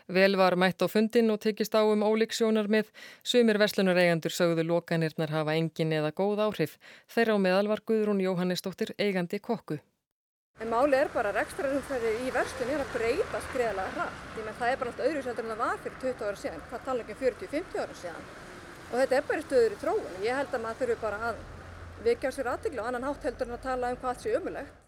Vel 0.06 0.36
var 0.38 0.54
mætt 0.54 0.78
á 0.78 0.86
fundin 0.86 1.32
og 1.34 1.40
tekist 1.42 1.74
á 1.74 1.82
um 1.82 2.04
ólíksjónar 2.06 2.68
með 2.70 2.92
sumir 3.26 3.58
verslunareigandur 3.58 4.30
sögðu 4.30 4.62
lokanirnar 4.62 5.32
hafa 5.34 5.56
engin 5.58 5.90
eða 5.90 6.12
góð 6.14 6.44
áhrif. 6.46 6.76
Þeirra 7.10 7.34
á 7.34 7.38
meðal 7.42 7.66
var 7.72 7.82
Guðrún 7.82 8.22
Jóhannesdóttir 8.22 8.94
eigandi 9.02 9.40
kokku. 9.42 9.80
En 10.62 10.70
máli 10.70 10.94
er 10.94 11.10
bara 11.10 11.34
að 11.34 11.40
rekstrarumfæri 11.40 12.14
í 12.22 12.30
verslun 12.30 12.70
er 12.70 12.86
að 12.86 12.94
breyta 12.94 13.42
skriðalega 13.48 13.96
hratt. 13.98 14.22
Það 14.46 14.70
er 14.70 14.80
bara 14.80 14.94
allt 14.94 15.04
öðru 15.08 15.26
seldur 15.26 15.44
en 15.44 15.52
það 15.52 15.62
var 15.64 15.82
fyrir 15.82 16.00
20 16.06 16.24
ára 16.30 16.42
síðan. 16.44 16.64
Það 16.70 16.86
tala 16.86 17.02
ekki 17.02 17.16
um 17.16 17.22
40-50 17.26 17.82
ára 17.82 18.00
síðan. 18.04 18.32
Og 18.86 18.96
þetta 19.02 19.18
er 19.18 19.30
bara 19.34 19.46
stöður 19.50 19.74
í 19.74 19.82
tróun. 19.82 20.18
Ég 20.22 20.38
held 20.38 20.54
að 20.54 20.66
maður 20.68 20.82
þurfi 20.84 21.02
bara 21.02 21.22
að 21.32 21.44
vikja 22.06 22.32
sér 22.32 22.54
aðtikla 22.54 22.86
og 22.86 22.92
annan 22.92 23.10
hátt 23.10 23.26
heldur 23.26 23.50
en 23.50 23.58
að 23.58 23.64
tala 23.66 23.90
um 23.90 24.04
hvað 24.06 24.22
sé 24.22 24.38
umulegt 24.38 24.85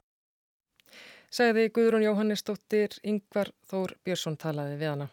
sagði 1.31 1.69
Guðrún 1.75 2.07
Jóhannesdóttir, 2.07 2.99
Yngvar 3.05 3.53
Þór 3.69 3.95
Björnsson 4.05 4.41
talaði 4.41 4.81
við 4.81 4.93
hana. 4.95 5.09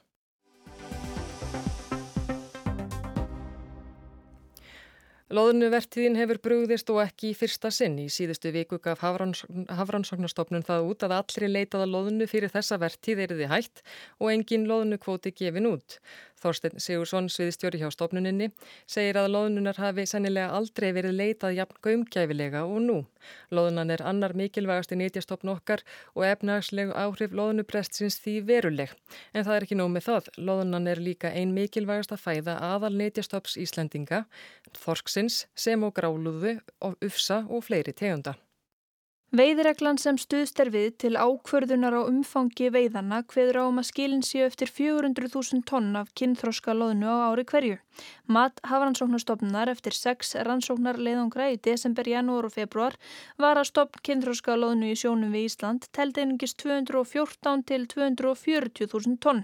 Lóðnuvertíðin 5.33 6.15
hefur 6.19 6.37
brugðist 6.37 6.89
og 6.93 6.99
ekki 7.01 7.31
í 7.31 7.35
fyrsta 7.35 7.71
sinn. 7.73 7.95
Í 7.97 8.11
síðustu 8.13 8.51
viku 8.53 8.77
gaf 8.79 9.01
Hafrannsóknarstofnun 9.01 10.63
það 10.67 10.89
út 10.91 11.05
að 11.07 11.15
allri 11.17 11.49
leitaða 11.49 11.87
lóðnu 11.89 12.27
fyrir 12.29 12.53
þessa 12.53 12.77
vertíð 12.79 13.23
er 13.23 13.33
þið 13.33 13.49
hægt 13.49 13.81
og 14.21 14.29
engin 14.31 14.67
lóðnukvóti 14.69 15.33
gefin 15.33 15.71
út. 15.71 15.97
Þorstein 16.41 16.79
Sigursson, 16.81 17.29
sviðistjóri 17.31 17.79
hjá 17.81 17.89
stofnuninni, 17.93 18.51
segir 18.87 19.17
að 19.19 19.31
loðnunar 19.33 19.79
hafi 19.81 20.05
sennilega 20.09 20.51
aldrei 20.57 20.91
verið 20.95 21.17
leitað 21.17 21.57
jafn 21.59 21.79
gaumgæfilega 21.85 22.63
og 22.67 22.81
nú. 22.85 22.97
Loðunan 23.55 23.93
er 23.95 24.03
annar 24.05 24.35
mikilvægasti 24.37 24.99
nýtjastofn 24.99 25.53
okkar 25.55 25.81
og 26.13 26.27
efnagslegu 26.27 26.93
áhrif 26.93 27.33
loðnuprestsins 27.35 28.19
því 28.23 28.37
veruleg. 28.49 28.93
En 29.33 29.47
það 29.47 29.57
er 29.57 29.67
ekki 29.67 29.79
nóg 29.79 29.93
með 29.95 30.07
það. 30.09 30.31
Loðunan 30.37 30.89
er 30.91 31.01
líka 31.01 31.33
ein 31.33 31.55
mikilvægasta 31.57 32.19
fæða 32.21 32.59
aðal 32.71 32.93
nýtjastofs 32.99 33.57
Íslendinga, 33.61 34.25
Þorsksins, 34.75 35.45
sem 35.55 35.83
og 35.87 35.95
gráluðu, 35.97 36.59
ufsa 36.83 37.45
og 37.49 37.65
fleiri 37.69 37.95
tegunda. 37.95 38.35
Veiðreglan 39.33 39.97
sem 39.97 40.19
stuðst 40.21 40.59
er 40.61 40.69
við 40.69 40.91
til 41.01 41.15
ákvörðunar 41.17 41.95
á 41.97 42.01
umfangi 42.05 42.69
veiðana 42.69 43.23
hveður 43.25 43.57
á 43.57 43.63
um 43.65 43.81
að 43.81 43.87
skilin 43.89 44.21
séu 44.21 44.45
eftir 44.45 44.69
400.000 44.69 45.65
tonn 45.65 45.97
af 45.97 46.11
kynþróska 46.13 46.75
loðnu 46.77 47.09
á 47.09 47.33
ári 47.33 47.43
hverju. 47.49 47.79
Mat 48.29 48.61
hafrannsóknarstofnunar 48.69 49.73
eftir 49.73 49.97
sex 49.97 50.35
rannsóknar 50.45 51.01
leiðangra 51.01 51.49
í 51.51 51.57
desember, 51.57 52.05
janúar 52.05 52.45
og 52.45 52.53
februar 52.53 52.95
var 53.41 53.57
að 53.57 53.71
stopn 53.73 54.05
kynþróska 54.05 54.59
loðnu 54.61 54.93
í 54.93 54.99
sjónum 55.01 55.33
við 55.33 55.49
Ísland 55.49 55.89
telt 55.91 56.21
einungis 56.21 56.53
214 56.61 57.65
til 57.65 57.89
240.000 57.97 59.17
tonn. 59.25 59.43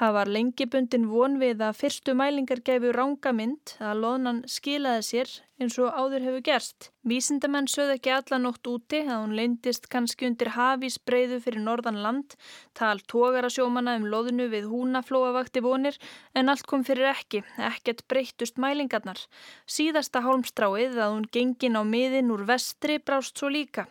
Það 0.00 0.14
var 0.16 0.28
lengibundin 0.32 1.02
von 1.10 1.34
við 1.36 1.60
að 1.60 1.74
fyrstu 1.76 2.14
mælingar 2.16 2.62
gefu 2.64 2.88
ranga 2.96 3.34
mynd 3.36 3.72
að 3.84 3.98
loðnan 4.00 4.38
skilaði 4.48 5.02
sér 5.04 5.32
eins 5.60 5.74
og 5.76 5.92
áður 5.92 6.22
hefur 6.24 6.44
gerst. 6.46 6.86
Vísindamenn 7.04 7.66
sögðu 7.68 7.98
ekki 7.98 8.14
alla 8.16 8.38
nótt 8.40 8.70
úti 8.72 9.02
að 9.02 9.18
hún 9.18 9.34
leindist 9.36 9.90
kannski 9.92 10.24
undir 10.30 10.54
hafís 10.54 10.96
breyðu 11.04 11.42
fyrir 11.44 11.60
norðan 11.66 11.98
land, 12.00 12.32
tal 12.72 13.02
tógara 13.12 13.50
sjómana 13.52 13.98
um 14.00 14.06
loðnu 14.14 14.46
við 14.54 14.70
húnaflóavakti 14.70 15.60
vonir 15.66 16.00
en 16.32 16.48
allt 16.48 16.64
kom 16.70 16.86
fyrir 16.88 17.10
ekki, 17.10 17.42
ekkert 17.60 18.00
breyttust 18.08 18.56
mælingarnar. 18.56 19.20
Síðasta 19.68 20.24
hálmstráið 20.24 20.96
að 20.96 21.18
hún 21.18 21.28
gengin 21.28 21.76
á 21.76 21.84
miðin 21.84 22.32
úr 22.32 22.46
vestri 22.48 22.96
brást 23.04 23.36
svo 23.36 23.52
líka. 23.52 23.84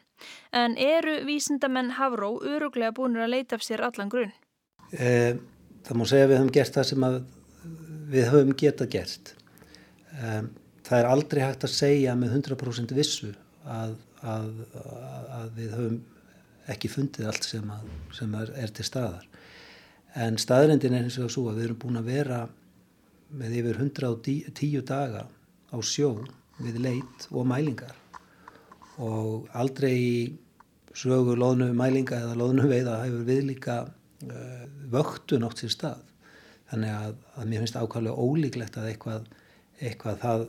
En 0.50 0.74
eru 0.74 1.20
vísindamenn 1.30 1.94
Havró 2.02 2.34
öruglega 2.42 2.98
búinur 2.98 3.28
að 3.28 3.36
leita 3.38 3.62
af 3.62 3.70
sér 3.70 3.86
allan 3.86 4.10
grunn? 4.10 4.34
Eh, 4.90 5.38
það 5.88 6.00
má 6.00 6.06
segja 6.10 6.28
að 6.28 6.32
við 6.32 6.40
höfum 6.40 6.54
gert 6.58 6.78
það 6.78 6.90
sem 6.90 7.08
við 8.10 8.30
höfum 8.34 8.54
getað 8.58 8.92
gert. 8.96 9.34
Eh, 10.20 10.44
það 10.88 11.02
er 11.02 11.10
aldrei 11.10 11.42
hægt 11.46 11.66
að 11.68 11.76
segja 11.76 12.16
með 12.18 12.38
100% 12.40 12.96
vissu 12.98 13.34
að, 13.70 13.98
að, 14.22 14.50
að 15.40 15.52
við 15.58 15.76
höfum 15.78 16.00
ekki 16.70 16.92
fundið 16.92 17.30
allt 17.32 17.48
sem, 17.48 17.70
að, 17.74 17.90
sem 18.18 18.34
er, 18.38 18.54
er 18.64 18.74
til 18.74 18.86
staðar. 18.86 19.26
En 20.18 20.38
staðrendin 20.42 20.96
er 20.98 21.06
eins 21.06 21.20
og 21.22 21.32
svo 21.34 21.48
að 21.50 21.60
við 21.60 21.70
erum 21.70 21.82
búin 21.84 22.02
að 22.02 22.10
vera 22.10 22.44
með 23.30 23.60
yfir 23.62 23.82
110 23.86 24.84
daga 24.90 25.26
á 25.70 25.78
sjó 25.86 26.16
við 26.60 26.80
leit 26.82 27.28
og 27.30 27.46
mælingar 27.48 27.94
og 29.00 29.48
aldrei 29.56 29.94
í 29.96 30.14
sögu 30.98 31.38
loðnu 31.38 31.70
mælinga 31.78 32.18
eða 32.24 32.38
loðnu 32.40 32.66
veiða 32.68 32.98
hefur 33.04 33.28
við 33.28 33.44
líka 33.52 33.78
vöktun 34.92 35.46
átt 35.48 35.64
sér 35.64 35.74
stað. 35.74 36.06
Þannig 36.70 36.94
að, 36.94 37.16
að 37.36 37.50
mér 37.50 37.64
finnst 37.64 37.80
ákvæmlega 37.80 38.26
ólíklegt 38.26 38.78
að 38.78 38.90
eitthvað, 38.92 39.28
eitthvað 39.80 40.20
það 40.24 40.46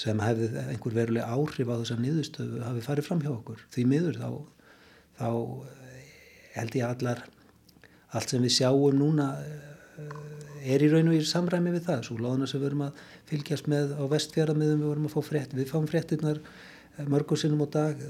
sem 0.00 0.22
hefði 0.22 0.48
einhver 0.66 0.96
veruleg 0.96 1.26
áhrif 1.26 1.70
á 1.70 1.80
þessar 1.80 2.00
nýðustöfu 2.04 2.62
hafi 2.64 2.84
farið 2.84 3.08
fram 3.08 3.22
hjá 3.24 3.30
okkur. 3.32 3.64
Því 3.74 3.86
miður 3.90 4.20
þá, 4.20 4.28
þá 5.20 5.28
held 6.56 6.76
ég 6.78 6.86
allar, 6.86 7.24
allt 8.14 8.32
sem 8.34 8.44
við 8.44 8.56
sjáum 8.58 8.98
núna 9.00 9.30
er 10.60 10.82
í 10.84 10.90
raun 10.92 11.08
og 11.08 11.16
í 11.16 11.24
samræmi 11.24 11.72
við 11.74 11.86
það. 11.88 12.04
Svo 12.06 12.18
loðuna 12.20 12.48
sem 12.50 12.60
við 12.60 12.68
verum 12.68 12.84
að 12.88 13.00
fylgjast 13.30 13.70
með 13.70 13.94
á 13.96 14.04
vestfjörðamiðum 14.12 14.84
við 14.84 14.92
verum 14.92 15.08
að 15.08 15.16
fá 15.16 15.30
frétt, 15.30 15.56
við 15.56 15.72
fáum 15.72 15.88
fréttinnar 15.88 16.42
mörgur 17.08 17.38
sinnum 17.38 17.64
á 17.64 17.68
dag 17.70 18.00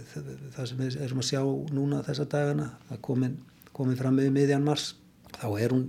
það 0.56 0.66
sem 0.66 0.80
við 0.80 0.98
erum 1.04 1.22
að 1.22 1.28
sjá 1.28 1.42
núna 1.76 2.02
þessa 2.06 2.26
dagana 2.30 2.70
það 2.88 3.02
komin, 3.06 3.36
komin 3.76 3.98
fram 3.98 4.18
með 4.18 4.32
miðjan 4.34 4.66
mars 4.66 4.94
þá 5.36 5.46
er 5.60 5.74
hún 5.74 5.86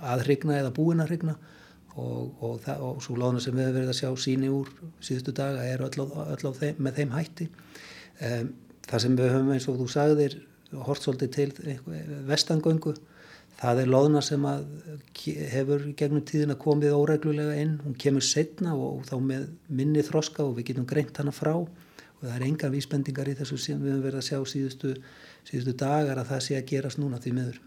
aðhrigna 0.00 0.58
eða 0.60 0.74
búin 0.74 1.02
að 1.02 1.12
hrigna 1.12 1.36
og, 1.96 2.42
og, 2.42 2.60
það, 2.64 2.84
og 2.88 3.02
svo 3.04 3.16
lána 3.20 3.40
sem 3.42 3.56
við 3.56 3.68
hefum 3.68 3.78
verið 3.78 3.92
að 3.92 3.98
sjá 4.00 4.10
síni 4.20 4.52
úr 4.52 4.70
síðustu 5.04 5.34
daga 5.36 5.64
er 5.64 5.84
öll 5.86 6.06
á 6.06 6.52
þeim, 6.58 6.80
með 6.84 7.00
þeim 7.00 7.14
hætti. 7.16 7.48
Um, 8.20 8.50
það 8.86 9.04
sem 9.04 9.18
við 9.18 9.32
höfum 9.32 9.52
eins 9.54 9.68
og 9.70 9.78
þú 9.80 9.88
sagðir 9.92 10.38
hort 10.86 11.04
svolítið 11.04 11.36
til 11.36 11.78
vestangöngu. 12.28 12.96
Það 13.56 13.78
er 13.80 13.88
loðna 13.88 14.20
sem 14.20 14.42
að 14.44 14.66
hefur 15.54 15.86
gegnum 15.96 16.24
tíðina 16.28 16.58
komið 16.60 16.92
óreglulega 16.98 17.54
inn, 17.56 17.78
hún 17.80 17.94
kemur 17.96 18.24
setna 18.24 18.74
og, 18.76 18.98
og 18.98 19.06
þá 19.08 19.16
með 19.30 19.46
minni 19.72 20.04
þroska 20.04 20.44
og 20.44 20.58
við 20.58 20.72
getum 20.72 20.88
greint 20.88 21.16
hana 21.16 21.32
frá. 21.32 21.54
Og 21.56 22.24
það 22.24 22.34
er 22.34 22.44
enga 22.50 22.72
vísbendingar 22.72 23.30
í 23.32 23.36
þessu 23.38 23.56
sem 23.60 23.80
við 23.80 23.94
höfum 23.94 24.04
verið 24.04 24.20
að 24.20 24.28
sjá 24.28 24.52
síðustu, 24.52 24.92
síðustu 25.46 25.78
dagar 25.86 26.20
að 26.20 26.34
það 26.34 26.44
sé 26.48 26.58
að 26.58 26.68
gerast 26.74 27.02
núna 27.02 27.22
því 27.22 27.38
miður. 27.38 27.64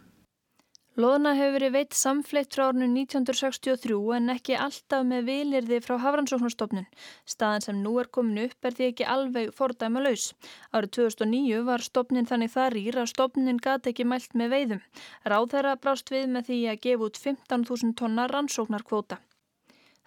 Lóðna 1.00 1.32
hefur 1.38 1.54
verið 1.56 1.72
veitt 1.78 1.96
samfleitt 1.96 2.56
frá 2.56 2.66
árinu 2.66 2.88
1963 2.92 4.00
en 4.18 4.34
ekki 4.34 4.58
alltaf 4.60 5.06
með 5.08 5.30
vilirði 5.30 5.78
frá 5.86 5.94
Hafrannsóknarstofnun. 6.04 6.90
Staðan 7.30 7.64
sem 7.64 7.80
nú 7.86 7.94
er 8.02 8.10
komin 8.18 8.42
upp 8.44 8.68
er 8.68 8.76
því 8.76 8.90
ekki 8.92 9.08
alveg 9.14 9.54
fordæma 9.56 10.04
laus. 10.04 10.34
Árið 10.76 10.92
2009 10.98 11.64
var 11.70 11.86
stofnin 11.88 12.28
þannig 12.28 12.52
það 12.58 12.70
rýr 12.76 13.00
að 13.00 13.12
stofnin 13.14 13.64
gati 13.64 13.94
ekki 13.94 14.10
mælt 14.12 14.36
með 14.36 14.54
veiðum. 14.58 14.84
Ráð 15.24 15.50
þeirra 15.56 15.80
brást 15.80 16.12
við 16.12 16.28
með 16.36 16.52
því 16.52 16.62
að 16.74 16.84
gefa 16.90 17.08
út 17.08 17.24
15.000 17.30 17.96
tonna 18.04 18.28
rannsóknarkvóta. 18.34 19.22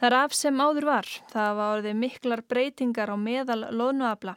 Það 0.02 0.08
er 0.08 0.14
af 0.18 0.32
sem 0.34 0.56
áður 0.58 0.84
var. 0.88 1.08
Það 1.30 1.52
var 1.54 1.76
orðið 1.76 1.92
miklar 1.94 2.40
breytingar 2.50 3.10
á 3.14 3.16
meðal 3.22 3.60
loðnuabla. 3.70 4.32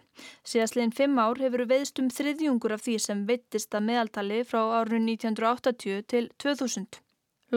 Síðastleginn 0.45 0.93
fimm 0.93 1.17
ár 1.17 1.41
hefur 1.41 1.63
veðst 1.71 2.01
um 2.03 2.11
þriðjungur 2.13 2.75
af 2.75 2.83
því 2.85 2.97
sem 3.01 3.23
vittist 3.25 3.73
að 3.73 3.87
meðaltali 3.87 4.43
frá 4.45 4.59
árun 4.61 5.09
1980 5.09 6.05
til 6.13 6.29
2000. 6.37 7.01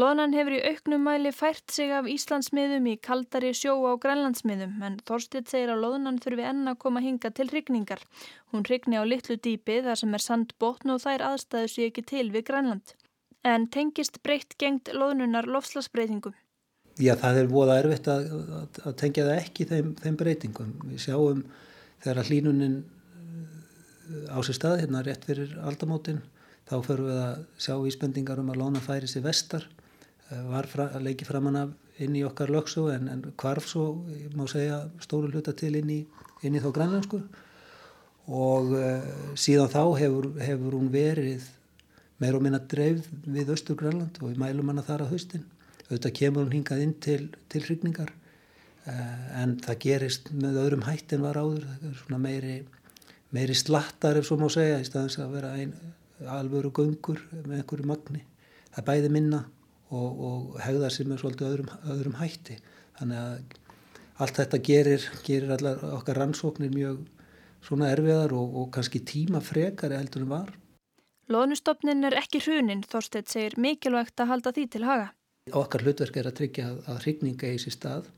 Loðnan 0.00 0.32
hefur 0.38 0.56
í 0.56 0.62
auknum 0.70 1.04
mæli 1.04 1.34
fært 1.36 1.68
sig 1.76 1.92
af 1.92 2.08
Íslandsmiðum 2.08 2.88
í 2.88 2.96
kaldari 2.96 3.52
sjó 3.52 3.76
á 3.84 4.00
Grænlandsmiðum 4.00 4.80
en 4.88 4.98
Þorstitt 5.04 5.52
segir 5.52 5.74
að 5.76 5.84
loðnan 5.84 6.24
þurfi 6.24 6.48
enn 6.48 6.64
að 6.72 6.80
koma 6.80 7.04
hinga 7.04 7.34
til 7.36 7.50
hrigningar. 7.52 8.00
Hún 8.48 8.64
hrigni 8.64 8.96
á 8.96 9.04
litlu 9.04 9.36
dýpi 9.36 9.82
þar 9.84 10.00
sem 10.00 10.16
er 10.16 10.28
sandbótn 10.30 10.96
og 10.96 11.04
þær 11.04 11.28
aðstæðu 11.34 11.74
sér 11.76 11.92
ekki 11.92 12.08
til 12.08 12.26
við 12.32 12.48
Grænland. 12.48 12.96
En 13.44 13.68
tengist 13.68 14.22
breytt 14.24 14.56
gengt 14.56 14.88
loðnunar 14.96 15.44
lofslagsbreytingum. 15.44 16.32
Já, 16.98 17.12
það 17.14 17.36
er 17.38 17.50
voða 17.50 17.78
erfitt 17.78 18.08
að, 18.10 18.24
að, 18.34 18.78
að 18.90 18.94
tengja 18.98 19.24
það 19.28 19.40
ekki 19.40 19.66
þeim, 19.70 19.90
þeim 20.02 20.14
breytingum. 20.18 20.70
Við 20.90 21.02
sjáum 21.04 21.42
þegar 22.02 22.26
hlínunin 22.26 22.78
uh, 22.82 24.34
á 24.34 24.38
sér 24.42 24.56
stað, 24.56 24.80
hérna 24.82 25.02
rétt 25.06 25.26
fyrir 25.28 25.52
aldamótin, 25.62 26.24
þá 26.66 26.74
förum 26.86 27.06
við 27.06 27.20
að 27.22 27.44
sjá 27.62 27.76
íspendingar 27.90 28.42
um 28.42 28.50
að 28.50 28.58
lána 28.64 28.82
færi 28.82 29.10
sér 29.10 29.22
vestar, 29.28 29.68
uh, 30.32 30.40
var 30.50 30.66
fra, 30.70 30.88
að 30.90 31.06
leiki 31.06 31.28
framann 31.28 31.60
af 31.60 32.02
inn 32.02 32.16
í 32.18 32.24
okkar 32.26 32.50
lögsu 32.50 32.88
en, 32.90 33.06
en 33.12 33.22
hvarf 33.38 33.68
svo, 33.70 33.84
ég 34.10 34.34
má 34.38 34.48
segja, 34.50 34.80
stóru 35.02 35.30
hluta 35.30 35.54
til 35.54 35.76
inn 35.78 35.92
í, 35.94 36.00
inn 36.46 36.58
í 36.58 36.62
þá 36.62 36.72
grænlensku. 36.80 37.20
Og 38.26 38.74
uh, 38.74 39.06
síðan 39.38 39.70
þá 39.70 39.84
hefur, 40.02 40.32
hefur 40.42 40.74
hún 40.80 40.90
verið 40.90 41.46
meir 42.18 42.34
og 42.34 42.42
minna 42.42 42.58
dreifð 42.58 43.06
við 43.30 43.54
Östur 43.54 43.78
Grænland 43.78 44.18
og 44.18 44.32
við 44.32 44.42
mælum 44.42 44.74
hana 44.74 44.82
þar 44.82 45.06
að 45.06 45.14
haustin 45.14 45.46
auðvitað 45.88 46.16
kemur 46.20 46.46
hún 46.46 46.56
hingað 46.58 46.82
inn 46.84 46.96
til, 47.02 47.20
til 47.48 47.62
hrigningar 47.64 48.10
uh, 48.12 49.42
en 49.42 49.56
það 49.64 49.80
gerist 49.84 50.32
með 50.36 50.60
öðrum 50.64 50.86
hætt 50.88 51.14
en 51.16 51.24
var 51.24 51.40
áður. 51.40 51.68
Það 51.68 51.86
er 51.90 52.00
svona 52.02 52.22
meiri, 52.24 52.56
meiri 53.34 53.56
slattar 53.56 54.20
ef 54.20 54.28
svo 54.28 54.40
má 54.40 54.48
segja 54.52 54.80
í 54.82 54.88
staðins 54.88 55.18
að 55.22 55.36
vera 55.38 55.54
ein, 55.56 55.76
alvöru 56.38 56.72
göngur 56.74 57.22
með 57.44 57.60
einhverju 57.60 57.88
magni. 57.88 58.24
Það 58.72 58.82
er 58.82 58.88
bæði 58.90 59.12
minna 59.14 59.44
og, 59.88 60.24
og 60.28 60.60
hegða 60.62 60.90
sem 60.92 61.12
er 61.12 61.22
svolítið 61.22 61.50
öðrum, 61.52 61.72
öðrum 61.94 62.18
hætti. 62.20 62.58
Þannig 62.98 63.22
að 63.22 63.58
allt 64.18 64.40
þetta 64.40 64.62
gerir, 64.66 65.04
gerir 65.26 65.54
allar 65.54 65.84
okkar 65.94 66.18
rannsóknir 66.18 66.72
mjög 66.74 67.04
svona 67.64 67.92
erfiðar 67.92 68.34
og, 68.36 68.56
og 68.62 68.72
kannski 68.74 69.02
tíma 69.06 69.42
frekar 69.44 69.94
heldur 69.96 70.24
en 70.24 70.32
var. 70.32 70.50
Lónustofnin 71.28 72.06
er 72.08 72.16
ekki 72.16 72.40
hrunin, 72.40 72.84
Þorstedt 72.88 73.28
segir 73.28 73.58
mikilvægt 73.60 74.20
að 74.22 74.30
halda 74.32 74.52
því 74.56 74.66
til 74.72 74.84
haga. 74.88 75.10
Okkar 75.56 75.84
hlutverk 75.84 76.16
er 76.20 76.30
að 76.30 76.38
tryggja 76.40 76.70
að 76.88 77.02
hrigninga 77.04 77.52
í 77.54 77.60
sér 77.62 77.74
stað 77.74 78.08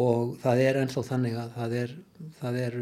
og 0.00 0.36
það 0.42 0.60
er 0.62 0.78
ennþá 0.84 1.02
þannig 1.08 1.38
að 1.40 1.54
það 1.56 1.72
er, 1.80 1.94
er 2.50 2.76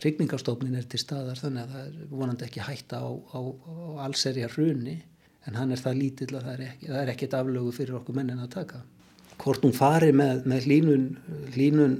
hrigningastofnin 0.00 0.78
er 0.78 0.86
til 0.88 1.00
staðar 1.02 1.40
þannig 1.40 1.66
að 1.66 1.74
það 1.74 1.88
er 1.90 2.14
vonandi 2.16 2.46
ekki 2.46 2.64
hætta 2.64 3.02
á, 3.04 3.10
á, 3.12 3.40
á 3.44 4.08
allserja 4.08 4.48
hruni 4.54 4.96
en 5.46 5.58
hann 5.58 5.72
er 5.74 5.82
það 5.82 5.98
lítill 6.00 6.32
að 6.34 6.46
það 6.46 6.52
er, 6.54 6.62
ekki, 6.70 6.88
það 6.90 7.00
er 7.02 7.12
ekkit 7.12 7.36
aflögu 7.38 7.74
fyrir 7.76 7.98
okkur 8.00 8.16
mennin 8.16 8.42
að 8.42 8.54
taka. 8.56 8.80
Hvort 9.36 9.66
hún 9.66 9.76
fari 9.76 10.08
með, 10.16 10.46
með 10.48 10.66
línun, 10.70 11.04
línun 11.54 11.98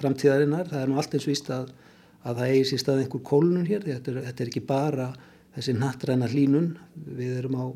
framtíðarinnar, 0.00 0.70
það 0.72 0.80
er 0.80 0.90
nú 0.90 0.98
allt 0.98 1.14
eins 1.18 1.28
vist 1.28 1.50
að, 1.52 1.68
að 2.24 2.40
það 2.40 2.54
eigi 2.54 2.64
sér 2.70 2.82
stað 2.82 3.02
einhver 3.04 3.24
kólunum 3.28 3.68
hér, 3.68 3.84
þetta 3.86 4.14
er, 4.14 4.20
þetta 4.30 4.44
er 4.44 4.50
ekki 4.50 4.64
bara 4.72 5.08
þessi 5.52 5.76
nattræna 5.76 6.30
línun, 6.32 6.72
við 6.96 7.38
erum 7.42 7.58
á 7.60 7.66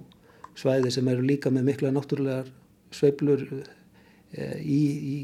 svæði 0.57 0.93
sem 0.95 1.09
eru 1.13 1.25
líka 1.27 1.53
með 1.53 1.71
mikla 1.71 1.93
náttúrulegar 1.95 2.49
sveiflur 2.95 3.45
eh, 4.33 4.57
í, 4.63 4.81
í, 4.97 5.17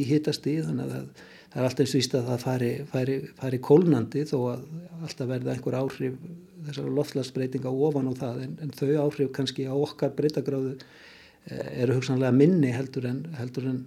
í 0.00 0.02
hittasti 0.08 0.58
þannig 0.66 0.88
að 0.88 0.94
það, 0.96 1.06
er 1.54 1.66
alltaf 1.66 1.84
eins 1.84 1.96
víst 1.98 2.16
að 2.16 2.28
það 2.30 2.44
fari, 2.46 2.72
fari, 2.90 3.18
fari 3.38 3.62
kólnandi 3.62 4.24
þó 4.28 4.36
að 4.54 4.66
alltaf 5.06 5.30
verða 5.30 5.54
einhver 5.54 5.78
áhrif 5.78 6.18
þessar 6.66 6.92
loftlagsbreytinga 6.98 7.72
ofan 7.88 8.10
á 8.10 8.12
það 8.18 8.44
en, 8.46 8.52
en 8.62 8.76
þau 8.78 8.92
áhrif 9.06 9.32
kannski 9.36 9.66
á 9.66 9.74
okkar 9.74 10.14
breytagráðu 10.18 10.76
eh, 10.76 11.82
eru 11.84 11.98
hugsanlega 11.98 12.34
minni 12.34 12.72
heldur 12.74 13.08
en, 13.10 13.24
heldur 13.38 13.68
en, 13.70 13.82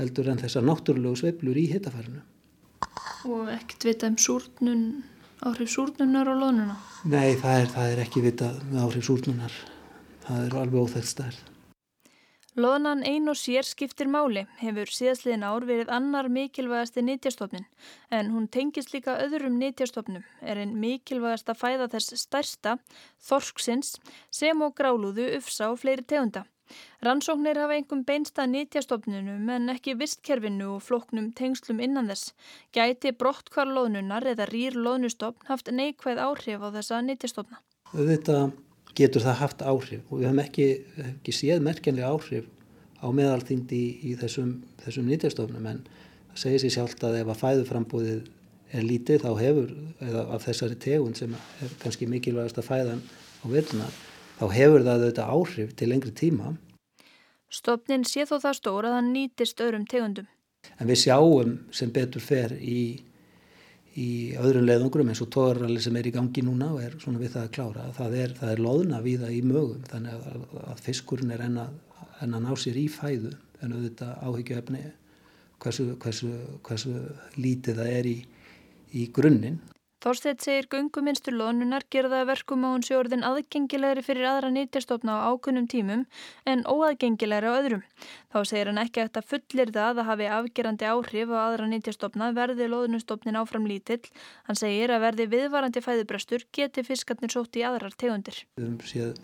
heldur 0.00 0.32
en 0.32 0.40
þessar 0.44 0.66
náttúrulegu 0.68 1.22
sveiflur 1.22 1.60
í 1.60 1.68
hittafarinu. 1.72 2.22
Og 3.28 3.50
ekkert 3.52 3.86
vita 3.86 4.08
um 4.10 4.16
súrnun, 4.18 4.86
áhrif 5.46 5.70
súrnunar 5.70 6.30
og 6.32 6.40
lónuna? 6.40 6.78
Nei, 7.06 7.36
það 7.38 7.60
er, 7.60 7.68
það 7.76 7.92
er 7.92 8.02
ekki 8.06 8.24
vita 8.24 8.50
með 8.70 8.82
áhrif 8.86 9.06
súrnunar 9.06 9.60
það 10.26 10.46
er 10.46 10.60
alveg 10.62 10.86
óþægt 10.86 11.10
stærð. 11.10 11.40
Loðnan 12.52 13.00
ein 13.08 13.30
og 13.32 13.36
sér 13.40 13.64
skiptir 13.64 14.10
máli 14.12 14.42
hefur 14.58 14.90
síðastliðin 14.92 15.44
ár 15.48 15.64
verið 15.64 15.88
annar 15.96 16.26
mikilvægasti 16.28 17.00
nýtjastofnin 17.00 17.64
en 18.12 18.28
hún 18.34 18.44
tengist 18.52 18.92
líka 18.92 19.14
öðrum 19.24 19.56
nýtjastofnum 19.56 20.26
er 20.44 20.60
einn 20.60 20.74
mikilvægast 20.76 21.48
að 21.48 21.62
fæða 21.62 21.86
þess 21.94 22.18
stærsta, 22.20 22.74
þorsksins, 23.24 23.94
sem 24.28 24.60
og 24.60 24.74
grálúðu, 24.76 25.30
ufsa 25.38 25.70
og 25.72 25.80
fleiri 25.80 26.04
tegunda. 26.04 26.44
Rannsóknir 27.00 27.56
hafa 27.56 27.78
einhverjum 27.78 28.02
beinsta 28.04 28.44
nýtjastofnunum 28.48 29.48
en 29.54 29.72
ekki 29.72 29.94
vistkerfinu 30.02 30.74
og 30.74 30.84
floknum 30.84 31.30
tengslum 31.38 31.80
innan 31.80 32.12
þess. 32.12 32.34
Gæti 32.76 33.14
brottkvar 33.16 33.72
loðnunar 33.72 34.28
eða 34.28 34.50
rýr 34.52 34.76
loðnustofn 34.76 35.48
haft 35.48 35.72
neikvæð 35.72 36.20
áhrif 36.26 36.60
á 36.60 36.68
þessa 36.76 37.00
nýtjastofna? 37.08 37.64
Þetta 37.96 38.36
getur 38.98 39.24
það 39.24 39.40
haft 39.40 39.64
áhrif. 39.64 40.04
Og 40.10 40.20
við 40.20 40.28
hefum 40.28 40.42
ekki, 40.42 40.68
ekki 41.08 41.34
séð 41.36 41.64
merkjanlega 41.64 42.12
áhrif 42.12 42.48
á 43.02 43.06
meðalþyngdi 43.10 43.78
í, 43.78 43.90
í 44.12 44.14
þessum, 44.20 44.54
þessum 44.84 45.08
nýtjastofnum 45.10 45.68
en 45.70 45.82
það 46.32 46.42
segir 46.44 46.62
sér 46.62 46.74
sjálft 46.76 47.04
að 47.06 47.18
ef 47.22 47.32
að 47.32 47.42
fæðuframbúðið 47.42 48.30
er 48.72 48.86
lítið 48.86 49.24
þá 49.24 49.30
hefur, 49.40 49.72
eða 50.00 50.22
af 50.32 50.46
þessari 50.46 50.78
tegund 50.80 51.18
sem 51.18 51.34
er 51.34 51.72
kannski 51.82 52.08
mikilvægast 52.08 52.60
að 52.60 52.68
fæðan 52.70 53.02
á 53.42 53.46
veitunar, 53.52 53.96
þá 54.38 54.44
hefur 54.54 54.84
það 54.86 54.94
auðvitað 54.94 55.32
áhrif 55.36 55.74
til 55.76 55.88
lengri 55.90 56.12
tíma. 56.16 56.54
Stofnin 57.52 58.06
sé 58.08 58.24
þó 58.24 58.38
það 58.40 58.58
stór 58.58 58.88
að 58.88 58.96
það 58.96 59.10
nýtist 59.10 59.60
öðrum 59.60 59.84
tegundum. 59.90 60.28
En 60.78 60.88
við 60.88 61.02
sjáum 61.02 61.56
sem 61.74 61.90
betur 61.92 62.24
fer 62.24 62.54
í, 62.56 63.02
í 63.98 64.32
öðrum 64.40 64.64
leðungrum 64.64 65.10
eins 65.12 65.20
og 65.24 65.30
tóðaralli 65.34 65.80
sem 65.82 65.96
er 66.00 66.08
í 66.08 66.14
gangi 66.14 66.44
núna 66.46 66.70
og 66.72 66.82
er 66.84 66.96
svona 67.00 67.20
við 67.20 67.34
það 67.34 67.46
að 67.46 67.54
klára. 67.56 67.86
Það 67.98 68.16
er, 68.22 68.34
það 68.38 68.52
er 68.54 68.62
loðna 68.66 69.00
við 69.04 69.24
það 69.24 69.34
í 69.36 69.40
mögum 69.50 69.82
þannig 69.90 70.28
að, 70.30 70.46
að 70.62 70.84
fiskurinn 70.86 71.34
er 71.34 71.44
enn 71.48 71.58
að, 71.60 71.74
enn 72.24 72.38
að 72.38 72.46
ná 72.46 72.52
sér 72.62 72.78
í 72.80 72.86
fæðu 72.92 73.34
en 73.62 73.76
auðvitað 73.76 74.14
áhyggjöfni 74.28 74.82
hversu, 75.62 75.90
hversu, 76.02 76.32
hversu 76.66 76.94
lítið 77.38 77.82
það 77.82 77.92
er 77.98 78.08
í, 78.10 78.16
í 78.96 79.06
grunninn. 79.14 79.60
Þorsteit 80.02 80.42
segir 80.42 80.66
gunguminstur 80.66 81.36
loðnunar 81.38 81.84
gerða 81.94 82.24
verkum 82.26 82.64
á 82.66 82.74
hún 82.74 82.82
sé 82.82 82.96
orðin 82.98 83.22
aðgengilegri 83.22 84.02
fyrir 84.02 84.26
aðra 84.26 84.48
nýttjastofna 84.50 85.14
á 85.22 85.30
ákunnum 85.30 85.68
tímum 85.70 86.02
en 86.42 86.64
óaðgengilegri 86.66 87.46
á 87.46 87.54
öðrum. 87.54 87.84
Þá 88.34 88.38
segir 88.50 88.72
hann 88.72 88.82
ekki 88.82 89.04
að 89.04 89.28
fullir 89.30 89.70
það 89.70 90.02
að 90.02 90.10
hafi 90.10 90.28
afgerandi 90.38 90.90
áhrif 90.90 91.30
á 91.30 91.38
aðra 91.44 91.70
nýttjastofna 91.70 92.32
verði 92.34 92.66
loðnustofnin 92.72 93.38
áfram 93.38 93.70
lítill. 93.70 94.02
Hann 94.50 94.58
segir 94.58 94.90
að 94.90 95.06
verði 95.06 95.30
viðvarandi 95.36 95.84
fæðubrestur 95.86 96.48
geti 96.50 96.82
fiskarnir 96.82 97.30
sótt 97.30 97.62
í 97.62 97.62
aðrar 97.62 97.94
tegundir. 97.94 98.42
Við 98.58 99.14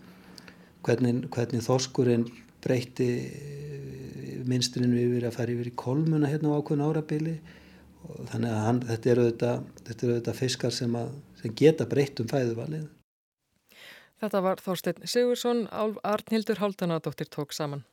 hvernig, 0.87 1.25
hvernig 1.27 1.65
þorskurinn 1.67 2.29
breytti 2.63 3.11
minstrinu 4.47 4.95
yfir 4.95 5.27
að 5.27 5.35
fara 5.35 5.53
yfir 5.53 5.73
í 5.73 5.75
kolmuna 5.75 6.31
hérna 6.31 6.55
á 6.55 6.57
ákunn 6.59 6.87
árabili 6.87 7.41
þannig 8.31 8.51
að 8.51 8.63
hann, 8.65 8.79
þetta 8.89 9.11
eru 9.13 9.27
auðvitað 9.27 10.39
fiskar 10.39 10.73
sem, 10.75 10.95
að, 10.95 11.11
sem 11.41 11.55
geta 11.61 11.87
breytt 11.89 12.21
um 12.23 12.29
fæðuvalið. 12.31 12.87
Þetta 14.19 14.41
var 14.43 14.59
Þorstein 14.63 15.07
Sigursson, 15.07 15.65
Arnhildur 15.71 16.59
Haldanadóttir 16.59 17.29
tók 17.31 17.55
saman. 17.55 17.85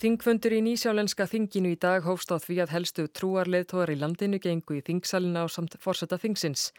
Þingfundur 0.00 0.54
í 0.56 0.62
nýsjálenska 0.64 1.26
þinginu 1.28 1.74
í 1.74 1.76
dag 1.76 2.06
hófst 2.08 2.30
á 2.32 2.40
því 2.40 2.54
að 2.62 2.70
helstu 2.72 3.02
trúarleðtóðar 3.18 3.90
í 3.92 3.96
landinu 4.00 4.38
gengu 4.40 4.78
í 4.78 4.80
þingsalina 4.86 5.42
á 5.44 5.46
samt 5.52 5.74
forsetta 5.76 6.16
þingsins. 6.16 6.70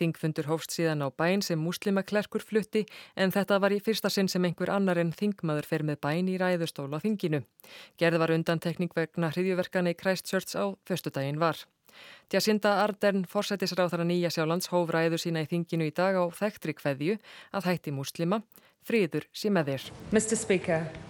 Þingfundur 0.00 0.48
hófst 0.48 0.72
síðan 0.72 1.04
á 1.04 1.12
bæn 1.12 1.44
sem 1.44 1.60
muslimaklerkur 1.60 2.40
flutti 2.40 2.86
en 3.20 3.34
þetta 3.34 3.58
var 3.60 3.74
í 3.76 3.82
fyrsta 3.84 4.08
sinn 4.08 4.32
sem 4.32 4.48
einhver 4.48 4.72
annar 4.72 4.96
en 4.96 5.12
þingmaður 5.12 5.68
fer 5.68 5.84
með 5.84 6.00
bæn 6.06 6.32
í 6.32 6.38
ræðustóla 6.40 7.02
þinginu. 7.04 7.42
Gerð 8.00 8.22
var 8.24 8.32
undantekning 8.38 8.96
vegna 8.96 9.28
hriðjuverkana 9.28 9.92
í 9.92 10.00
Christchurch 10.00 10.56
á 10.56 10.72
föstudaginn 10.88 11.36
var. 11.36 11.60
Jacinda 12.32 12.78
Ardern, 12.86 13.28
forsætisráþara 13.28 14.08
nýja 14.08 14.32
sjálands, 14.32 14.72
hóf 14.72 14.88
ræður 14.88 15.20
sína 15.20 15.44
í 15.44 15.52
þinginu 15.52 15.92
í 15.92 15.92
dag 15.92 16.16
á 16.16 16.24
þekktri 16.32 16.78
kveðju 16.80 17.20
að 17.52 17.72
hætti 17.74 17.92
muslima, 17.92 18.40
fríður 18.88 19.28
sem 19.36 19.52
með 19.52 19.74
þér. 19.76 21.09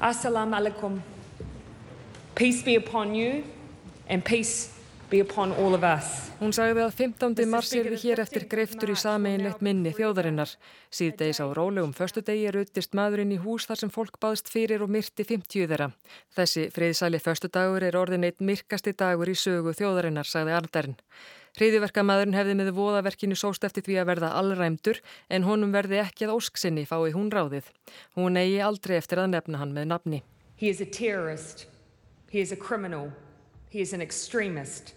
Assalamu 0.00 0.54
alaikum. 0.54 1.00
Peace 2.36 2.62
be 2.62 2.76
upon 2.76 3.16
you 3.16 3.42
and 4.08 4.24
peace 4.24 4.70
be 5.10 5.18
upon 5.18 5.50
all 5.52 5.74
of 5.74 5.82
us. 5.82 6.30
Hún 6.38 6.52
sagði 6.54 6.84
að 6.84 6.92
15. 6.94 7.48
mars 7.50 7.72
er 7.74 7.88
við 7.90 8.04
hér 8.04 8.20
eftir 8.22 8.44
greiftur 8.46 8.92
í 8.92 8.94
sameinlegt 8.94 9.58
minni 9.58 9.90
þjóðarinnar. 9.96 10.52
Síðdeis 10.94 11.40
á 11.42 11.50
rólegum 11.50 11.90
förstudegi 11.98 12.46
er 12.46 12.60
uttist 12.60 12.94
maðurinn 12.94 13.34
í 13.34 13.40
hús 13.42 13.66
þar 13.66 13.80
sem 13.82 13.90
fólk 13.90 14.20
baðst 14.22 14.52
fyrir 14.54 14.84
og 14.86 14.92
myrti 14.94 15.26
50 15.26 15.66
þeirra. 15.66 15.90
Þessi 16.38 16.68
friðsæli 16.70 17.18
förstudagur 17.18 17.82
er 17.82 17.98
orðin 17.98 18.28
eitt 18.28 18.38
myrkasti 18.38 18.94
dagur 18.94 19.26
í 19.26 19.34
sögu 19.34 19.74
þjóðarinnar, 19.74 20.30
sagði 20.30 20.54
Arndarinn. 20.60 20.98
Hriðiverkamæðurinn 21.56 22.36
hefði 22.36 22.56
með 22.58 22.72
voðaverkinu 22.76 23.38
sóst 23.38 23.64
eftir 23.64 23.86
því 23.86 23.96
að 24.02 24.08
verða 24.12 24.32
allræmdur 24.38 25.00
en 25.32 25.46
honum 25.48 25.72
verði 25.72 26.02
ekki 26.02 26.28
að 26.28 26.34
ósksinni 26.36 26.84
fái 26.88 27.14
hún 27.16 27.32
ráðið. 27.32 27.70
Hún 28.18 28.36
eigi 28.36 28.60
aldrei 28.64 28.98
eftir 28.98 29.22
að 29.22 29.32
nefna 29.32 29.62
hann 29.62 29.72
með 29.76 29.88
nafni. 29.94 30.22
He 30.56 30.68
is 30.68 30.80
a 30.80 30.86
terrorist. 30.86 31.66
He 32.30 32.40
is 32.40 32.52
a 32.52 32.56
criminal. 32.56 33.12
He 33.70 33.80
is 33.80 33.92
an 33.92 34.02
extremist. 34.02 34.94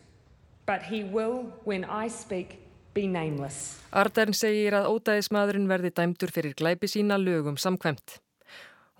But 0.65 0.83
he 0.83 1.03
will, 1.03 1.53
when 1.63 1.85
I 1.85 2.09
speak, 2.09 2.59
be 2.93 3.07
nameless. 3.07 3.79
Ardern 3.91 4.35
segir 4.35 4.75
að 4.77 4.89
ódæðismadurinn 4.91 5.69
verði 5.71 5.93
dæmdur 5.95 6.31
fyrir 6.33 6.55
glæpi 6.57 6.89
sína 6.91 7.17
lögum 7.19 7.57
samkvæmt. 7.59 8.19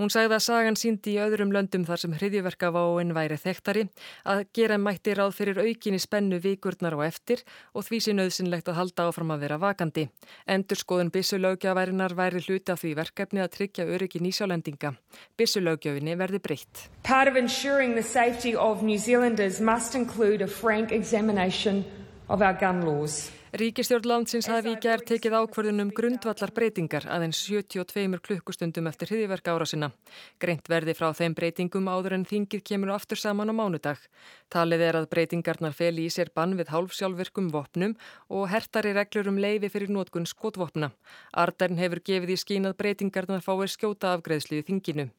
Hún 0.02 0.10
sagði 0.10 0.34
að 0.34 0.42
sagan 0.42 0.78
síndi 0.80 1.12
í 1.14 1.20
öðrum 1.22 1.52
löndum 1.54 1.84
þar 1.86 2.00
sem 2.02 2.14
hriðjuverkaváin 2.18 3.12
væri 3.14 3.36
þekktari 3.38 3.84
að 4.32 4.40
gera 4.58 4.80
mætti 4.82 5.14
ráð 5.14 5.36
fyrir 5.38 5.60
aukinni 5.62 6.00
spennu 6.02 6.40
vikurnar 6.42 6.96
og 6.98 7.04
eftir 7.06 7.44
og 7.78 7.86
því 7.86 8.00
sé 8.02 8.16
nöðsynlegt 8.18 8.72
að 8.72 8.80
halda 8.80 9.06
áfram 9.12 9.34
að 9.36 9.44
vera 9.46 9.60
vakandi. 9.62 10.08
Endur 10.50 10.82
skoðun 10.82 11.12
bissulögjaværinar 11.14 12.16
væri 12.18 12.42
hluti 12.42 12.74
af 12.74 12.82
því 12.82 12.96
verkefni 12.98 13.44
að 13.44 13.52
tryggja 13.60 13.86
öryggi 13.86 14.24
nýsjálendinga. 14.26 14.96
Bissulögjöfinni 15.38 16.18
verði 16.18 16.40
breytt. 16.42 16.88
Part 17.06 17.30
of 17.30 17.38
ensuring 17.38 17.94
the 17.94 18.02
safety 18.02 18.56
of 18.56 18.82
New 18.82 18.98
Zealanders 18.98 19.62
must 19.62 19.94
include 19.94 20.42
a 20.42 20.50
frank 20.50 20.92
examination 20.92 21.86
of 22.28 22.42
our 22.42 22.58
gun 22.58 22.82
laws. 22.90 23.30
Ríkistjórn 23.52 24.08
landsins 24.08 24.48
hafi 24.48 24.72
í 24.72 24.78
gerð 24.80 25.10
tekið 25.10 25.34
ákverðunum 25.36 25.90
grundvallar 25.92 26.54
breytingar 26.56 27.04
aðeins 27.12 27.42
72 27.44 28.22
klukkustundum 28.24 28.88
eftir 28.88 29.12
hriðiverka 29.12 29.52
ára 29.52 29.68
sinna. 29.68 29.90
Greint 30.40 30.72
verði 30.72 30.96
frá 30.96 31.10
þeim 31.20 31.36
breytingum 31.36 31.90
áður 31.92 32.16
en 32.16 32.24
þingið 32.30 32.64
kemur 32.72 32.94
aftur 32.96 33.20
saman 33.20 33.52
á 33.52 33.54
mánudag. 33.60 34.00
Talið 34.48 34.88
er 34.88 35.02
að 35.02 35.12
breytingarnar 35.12 35.76
feli 35.76 36.08
í 36.08 36.16
sér 36.16 36.32
bann 36.32 36.56
við 36.56 36.72
hálfsjálfverkum 36.72 37.52
vopnum 37.52 38.00
og 38.32 38.48
hertari 38.56 38.96
reglur 38.96 39.34
um 39.34 39.44
leiði 39.44 39.68
fyrir 39.68 39.92
nótkun 39.92 40.32
skotvopna. 40.32 40.94
Ardarn 41.36 41.76
hefur 41.76 42.00
gefið 42.08 42.38
í 42.38 42.40
skínað 42.40 42.80
breytingarnar 42.80 43.44
fáið 43.44 43.76
skjóta 43.76 44.16
afgreðslu 44.16 44.64
í 44.64 44.70
þinginu. 44.72 45.12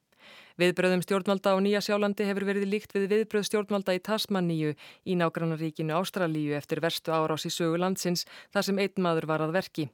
Viðbröðum 0.61 1.03
stjórnvalda 1.05 1.55
á 1.55 1.59
Nýja 1.65 1.81
Sjálandi 1.81 2.27
hefur 2.29 2.45
verið 2.45 2.67
líkt 2.69 2.93
við 2.93 3.07
viðbröð 3.13 3.47
stjórnvalda 3.49 3.95
í 3.97 4.03
Tasmaníu 4.05 4.75
í 5.09 5.17
nágrannaríkinu 5.17 5.95
Ástralíu 5.97 6.53
eftir 6.59 6.83
verstu 6.85 7.15
árás 7.15 7.47
í 7.49 7.53
sögu 7.55 7.81
landsins 7.81 8.27
þar 8.53 8.67
sem 8.69 8.83
einn 8.83 9.07
maður 9.07 9.29
var 9.31 9.45
að 9.47 9.55
verki. 9.57 9.89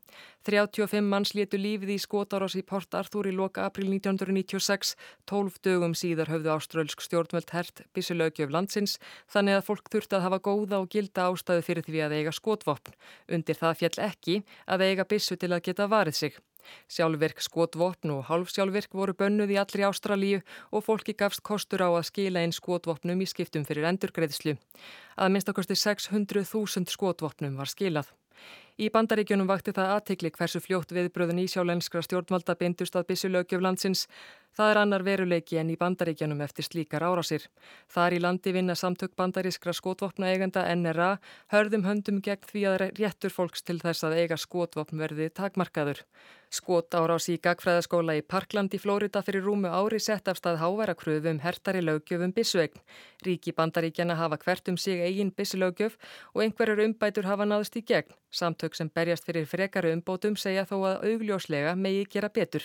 35 0.49 1.05
manns 1.05 1.35
létu 1.37 1.61
lífið 1.61 1.95
í 1.95 1.99
skotárás 2.03 2.57
í 2.59 2.65
Port 2.67 2.95
Arthur 2.99 3.29
í 3.31 3.35
loka 3.37 3.67
april 3.69 3.87
1996, 3.93 4.95
12 5.31 5.63
dögum 5.63 5.95
síðar 5.99 6.33
höfðu 6.33 6.55
áströlsk 6.57 7.05
stjórnvöld 7.05 7.55
hert 7.55 7.85
bísulögjöf 7.95 8.51
landsins 8.51 8.99
þannig 9.31 9.59
að 9.61 9.67
fólk 9.71 9.93
þurfti 9.93 10.19
að 10.19 10.27
hafa 10.27 10.43
góða 10.51 10.83
og 10.83 10.91
gilda 10.95 11.29
ástæðu 11.29 11.67
fyrir 11.69 11.87
því 11.87 12.05
að 12.07 12.19
eiga 12.19 12.35
skotvopn. 12.35 12.97
Undir 13.29 13.61
það 13.61 13.81
fjall 13.83 13.97
ekki 14.09 14.43
að 14.67 14.87
eiga 14.89 15.09
bísu 15.09 15.37
til 15.37 15.53
að 15.53 15.67
geta 15.69 15.91
varið 15.91 16.23
sig. 16.23 16.39
Sjálfvirk 16.89 17.43
skotvopn 17.45 18.13
og 18.15 18.25
halvsjálfvirk 18.29 18.95
voru 18.95 19.17
bönnuð 19.19 19.55
í 19.55 19.59
allri 19.61 19.87
Ástralíu 19.89 20.41
og 20.73 20.87
fólki 20.87 21.17
gafst 21.19 21.45
kostur 21.47 21.85
á 21.85 21.89
að 21.91 22.09
skila 22.11 22.45
inn 22.45 22.55
skotvopnum 22.57 23.21
í 23.25 23.29
skiptum 23.29 23.67
fyrir 23.69 23.89
endurgreðslu. 23.91 24.57
Að 25.19 25.35
minnst 25.35 25.51
okkursti 25.53 25.79
600.000 25.79 26.89
skotvopnum 26.93 27.59
var 27.61 27.71
skilað. 27.71 28.13
Í 28.79 28.87
bandaríkjunum 28.95 29.49
vakti 29.51 29.73
það 29.75 29.93
aðtikli 29.97 30.31
hversu 30.31 30.61
fljótt 30.63 30.93
viðbröðun 30.95 31.41
í 31.43 31.49
sjálenskra 31.51 31.99
stjórnvalda 32.07 32.55
bindust 32.61 32.95
að 32.95 33.09
bissulögjöf 33.09 33.65
landsins. 33.65 34.05
Það 34.57 34.71
er 34.73 34.79
annar 34.81 35.05
veruleiki 35.07 35.59
en 35.61 35.69
í 35.71 35.77
bandaríkjunum 35.79 36.41
eftir 36.43 36.67
slíkar 36.67 37.05
árásir. 37.07 37.45
Þar 37.95 38.17
í 38.17 38.19
landi 38.25 38.53
vinna 38.57 38.75
samtök 38.75 39.13
bandarískra 39.19 39.75
skotvopna 39.77 40.33
eigenda 40.33 40.65
NRA 40.75 41.11
hörðum 41.53 41.85
höndum 41.87 42.19
gegn 42.25 42.49
því 42.49 42.65
að 42.71 42.85
réttur 42.99 43.35
fólks 43.35 43.63
til 43.63 43.79
þess 43.83 44.07
að 44.09 44.17
eiga 44.19 44.39
skotvopn 44.41 44.99
verði 44.99 45.29
takmarkaður. 45.31 46.03
Skot 46.51 46.95
árás 46.97 47.29
í 47.29 47.37
gagfræðaskóla 47.45 48.15
í 48.19 48.23
Parkland 48.25 48.73
í 48.75 48.81
Flórida 48.81 49.21
fyrir 49.23 49.45
rúmu 49.45 49.69
ári 49.69 50.01
sett 50.01 50.31
af 50.33 50.39
stað 50.41 50.63
háværa 50.63 50.95
kröfum 50.97 51.43
hertari 51.45 51.83
lögjöfum 51.85 52.33
bissuegn. 52.33 52.81
Ríki 53.27 53.53
bandaríkjana 53.53 54.17
hafa 54.17 54.41
hvert 54.43 54.73
um 54.73 54.79
sig 54.81 55.03
eigin 55.05 55.31
bissulögjöf 55.31 55.99
og 56.33 56.43
einhverjur 56.43 56.83
umbætur 56.87 57.29
hafa 57.29 57.45
náðust 57.45 57.77
í 57.77 57.85
gegn. 57.85 58.17
Samtök 58.33 58.75
sem 58.75 58.89
berjast 58.89 59.29
fyrir 59.29 59.47
frekari 59.47 59.93
umbótum 59.93 60.41
segja 60.41 60.65
þó 60.65 60.81
að 60.81 61.07
augljóslega 61.13 61.77
megi 61.77 62.09
gera 62.17 62.33
betur. 62.33 62.65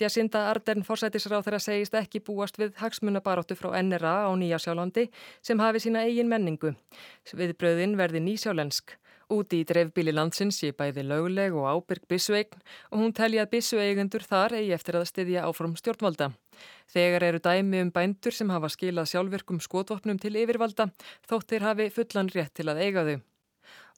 Jacinda 0.00 0.46
Ardern 0.50 0.86
forsætisráð 0.86 1.44
þeirra 1.46 1.60
segist 1.60 1.96
ekki 1.98 2.22
búast 2.24 2.56
við 2.60 2.72
hagsmunabaróttu 2.80 3.56
frá 3.58 3.74
NRA 3.82 4.14
á 4.26 4.30
Nýjasjálandi 4.32 5.10
sem 5.42 5.60
hafi 5.60 5.84
sína 5.84 6.06
eigin 6.08 6.30
menningu. 6.32 6.72
Viðbröðin 7.36 7.98
verði 8.00 8.24
nýsjálensk 8.24 8.96
Úti 9.30 9.60
í 9.62 9.66
dreifbíli 9.66 10.10
landsins 10.10 10.56
sé 10.58 10.72
bæði 10.74 11.04
löguleg 11.06 11.54
og 11.54 11.68
ábyrg 11.70 12.08
bissueign 12.10 12.56
og 12.90 12.98
hún 12.98 13.14
telja 13.14 13.44
að 13.44 13.52
bissueigendur 13.52 14.26
þar 14.26 14.56
eigi 14.58 14.74
eftir 14.74 14.98
að 14.98 15.06
styðja 15.12 15.44
áfram 15.46 15.76
stjórnvalda. 15.78 16.32
Þegar 16.90 17.28
eru 17.28 17.42
dæmi 17.44 17.84
um 17.84 17.94
bændur 17.94 18.34
sem 18.34 18.50
hafa 18.50 18.72
skilað 18.74 19.12
sjálfverkum 19.12 19.62
skotvopnum 19.62 20.18
til 20.18 20.34
yfirvalda 20.34 20.90
þóttir 21.30 21.62
hafi 21.62 21.92
fullan 21.94 22.34
rétt 22.34 22.56
til 22.58 22.72
að 22.72 22.82
eiga 22.88 23.06
þau. 23.06 23.29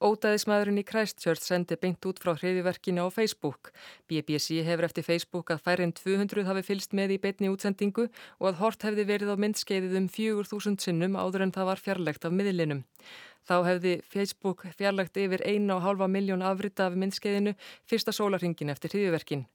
Ótaðismæðurinn 0.03 0.81
í 0.81 0.85
Christchurch 0.87 1.45
sendi 1.47 1.77
beint 1.79 2.03
út 2.11 2.19
frá 2.19 2.33
hriðiverkinu 2.35 3.05
á 3.07 3.09
Facebook. 3.15 3.71
BBC 4.11 4.65
hefur 4.67 4.89
eftir 4.89 5.07
Facebook 5.07 5.53
að 5.55 5.63
færinn 5.63 5.95
200 5.95 6.49
hafi 6.49 6.65
fylst 6.67 6.97
með 6.99 7.15
í 7.15 7.21
beitni 7.23 7.53
útsendingu 7.53 8.09
og 8.41 8.49
að 8.51 8.59
hort 8.65 8.87
hefði 8.89 9.07
verið 9.13 9.31
á 9.31 9.37
myndskeiðið 9.45 9.95
um 10.01 10.09
4000 10.11 10.81
sinnum 10.83 11.15
áður 11.15 11.47
en 11.47 11.55
það 11.55 11.71
var 11.71 11.85
fjarlægt 11.85 12.27
af 12.27 12.35
miðlinum. 12.35 12.83
Þá 13.47 13.57
hefði 13.67 13.95
Facebook 14.07 14.67
fjarlægt 14.79 15.19
yfir 15.19 15.43
1,5 15.47 16.05
miljón 16.11 16.43
afrita 16.47 16.91
af 16.91 16.99
myndskeiðinu 16.99 17.55
fyrsta 17.87 18.15
sólarhingin 18.15 18.75
eftir 18.75 18.95
hriðiverkin. 18.95 19.47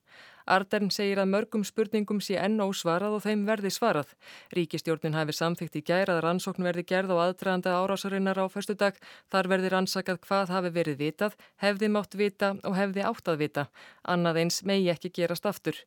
Ardern 0.48 0.90
segir 0.94 1.20
að 1.22 1.32
mörgum 1.34 1.64
spurningum 1.68 2.22
sé 2.24 2.38
enn 2.40 2.62
ósvarað 2.64 3.18
og 3.18 3.24
þeim 3.26 3.46
verði 3.48 3.72
svarað. 3.76 4.14
Ríkistjórnin 4.56 5.18
hafi 5.18 5.36
samþygt 5.36 5.80
í 5.80 5.84
gær 5.90 6.12
að 6.14 6.22
rannsókn 6.26 6.68
verði 6.68 6.86
gerð 6.88 7.12
á 7.12 7.18
aðdraðanda 7.28 7.76
árásarinnar 7.78 8.40
á 8.40 8.46
förstu 8.48 8.78
dag. 8.80 8.96
Þar 9.32 9.52
verði 9.54 9.74
rannsakað 9.76 10.22
hvað 10.28 10.54
hafi 10.56 10.74
verið 10.80 11.02
vitað, 11.04 11.36
hefði 11.64 11.92
mátt 11.92 12.16
vita 12.16 12.54
og 12.64 12.78
hefði 12.80 13.04
átt 13.10 13.28
að 13.28 13.42
vita. 13.44 13.68
Annað 14.08 14.44
eins 14.44 14.64
megi 14.64 14.92
ekki 14.96 15.14
gerast 15.20 15.46
aftur. 15.46 15.84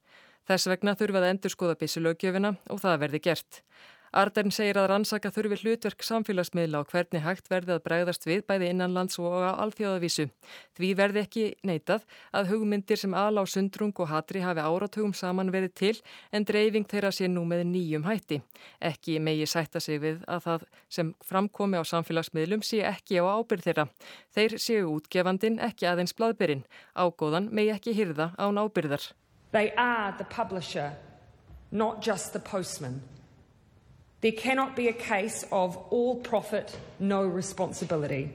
Þess 0.49 0.69
vegna 0.71 0.97
þurfaði 0.99 1.33
endur 1.35 1.53
skoða 1.53 1.79
bísulögjöfina 1.81 2.57
og 2.69 2.85
það 2.85 3.03
verði 3.05 3.25
gert. 3.29 3.63
Ardern 4.11 4.51
segir 4.51 4.75
að 4.81 4.89
rannsaka 4.91 5.31
þurfi 5.31 5.61
hlutverk 5.61 6.03
samfélagsmiðla 6.03 6.81
og 6.83 6.89
hvernig 6.91 7.23
hægt 7.23 7.47
verði 7.51 7.77
að 7.77 7.83
bregðast 7.85 8.25
við 8.27 8.41
bæði 8.49 8.71
innanlands 8.73 9.21
og 9.23 9.37
á 9.39 9.55
alþjóðavísu. 9.63 10.27
Því 10.75 10.89
verði 10.99 11.23
ekki 11.23 11.45
neitað 11.63 12.03
að 12.35 12.51
hugmyndir 12.51 12.99
sem 12.99 13.15
ala 13.15 13.45
á 13.45 13.47
sundrung 13.47 13.95
og 14.03 14.11
hatri 14.11 14.43
hafi 14.43 14.65
áratugum 14.65 15.15
saman 15.15 15.53
verið 15.55 15.75
til 15.79 15.93
en 16.35 16.47
dreifing 16.49 16.89
þeirra 16.91 17.13
sé 17.15 17.29
nú 17.31 17.45
með 17.47 17.63
nýjum 17.71 18.09
hætti. 18.09 18.41
Ekki 18.83 19.21
megi 19.23 19.47
sætta 19.47 19.79
sig 19.79 20.03
við 20.03 20.25
að 20.27 20.43
það 20.49 20.67
sem 20.91 21.15
framkomi 21.31 21.79
á 21.79 21.85
samfélagsmiðlum 21.87 22.67
sé 22.67 22.83
ekki 22.91 23.23
á 23.23 23.31
ábyrð 23.31 23.69
þeirra. 23.69 23.87
Þeir 24.35 24.59
séu 24.59 24.91
útgefandin 24.97 25.61
ekki 25.63 25.87
aðeins 25.87 26.17
bladbyrinn. 26.19 26.67
Ágóðan 26.99 27.47
megi 27.55 27.71
ekki 27.79 27.95
hyrða 27.95 28.33
án 28.43 28.59
ábyrðar. 28.59 29.07
There 34.21 34.33
cannot 34.33 34.77
be 34.77 34.89
a 34.89 34.93
case 34.93 35.47
of 35.51 35.79
all 35.91 36.17
profit, 36.17 36.79
no 36.99 37.25
responsibility. 37.25 38.29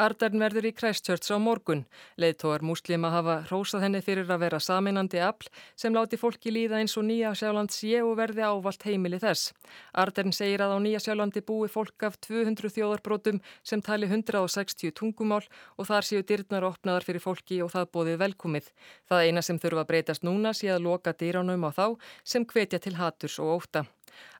Ardern 0.00 0.40
verður 0.40 0.70
í 0.70 0.72
Christchurch 0.72 1.28
á 1.28 1.36
morgun. 1.36 1.82
Leðtóar 2.16 2.64
múslima 2.64 3.10
hafa 3.12 3.34
rósað 3.50 3.84
henni 3.84 4.00
fyrir 4.00 4.24
að 4.32 4.40
vera 4.46 4.60
saminandi 4.64 5.20
afl 5.20 5.50
sem 5.76 5.92
láti 5.92 6.16
fólki 6.16 6.48
líða 6.48 6.80
eins 6.80 6.96
og 6.96 7.04
Nýja 7.10 7.34
Sjáland 7.36 7.74
sé 7.76 8.00
og 8.00 8.16
verði 8.22 8.40
ávalt 8.40 8.88
heimili 8.88 9.20
þess. 9.20 9.52
Ardern 9.92 10.32
segir 10.32 10.64
að 10.64 10.74
á 10.74 10.78
Nýja 10.80 11.04
Sjálandi 11.04 11.44
búi 11.44 11.68
fólk 11.68 12.08
af 12.08 12.16
200 12.24 12.72
þjóðarbrótum 12.72 13.44
sem 13.60 13.84
tali 13.84 14.08
160 14.08 14.96
tungumál 14.96 15.44
og 15.76 15.90
þar 15.92 16.08
séu 16.08 16.24
dyrnar 16.24 16.70
opnaðar 16.72 17.04
fyrir 17.04 17.20
fólki 17.20 17.60
og 17.60 17.74
það 17.76 17.90
bóðið 17.92 18.22
velkomið. 18.24 18.72
Það 19.12 19.26
eina 19.28 19.44
sem 19.44 19.60
þurfa 19.60 19.84
að 19.84 19.90
breytast 19.92 20.24
núna 20.24 20.56
sé 20.56 20.72
að 20.72 20.86
loka 20.88 21.12
dýránum 21.12 21.68
á 21.68 21.70
þá 21.76 21.86
sem 22.24 22.48
hvetja 22.48 22.80
til 22.80 22.96
haturs 22.96 23.36
og 23.44 23.60
óta. 23.60 23.84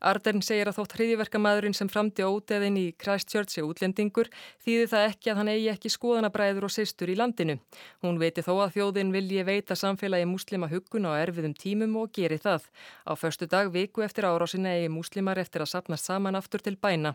Ardern 0.03 0.43
segir 0.43 0.67
að 0.67 0.81
þótt 0.81 0.95
hriðiverkamæðurinn 0.97 1.77
sem 1.77 1.89
framdi 1.91 2.25
óteðin 2.27 2.79
í 2.81 2.85
Christchurch 2.99 3.61
er 3.61 3.69
útlendingur 3.69 4.31
þýði 4.65 4.89
það 4.91 5.07
ekki 5.11 5.31
að 5.31 5.39
hann 5.39 5.51
eigi 5.53 5.69
ekki 5.73 5.93
skoðanabræður 5.95 6.67
og 6.67 6.75
sýstur 6.75 7.13
í 7.13 7.17
landinu. 7.19 7.59
Hún 8.03 8.19
veiti 8.19 8.43
þó 8.43 8.53
að 8.65 8.75
þjóðin 8.77 9.15
vilji 9.15 9.47
veita 9.47 9.79
samfélagi 9.79 10.27
muslima 10.27 10.71
huggun 10.73 11.07
á 11.07 11.15
erfiðum 11.23 11.55
tímum 11.55 11.97
og 12.03 12.11
geri 12.19 12.41
það. 12.43 12.67
Á 13.07 13.13
förstu 13.15 13.47
dag 13.47 13.71
viku 13.71 14.03
eftir 14.03 14.27
árásinna 14.27 14.75
eigi 14.75 14.91
muslimar 14.91 15.39
eftir 15.39 15.63
að 15.63 15.75
sapnast 15.77 16.11
saman 16.11 16.39
aftur 16.39 16.63
til 16.63 16.75
bæna. 16.77 17.15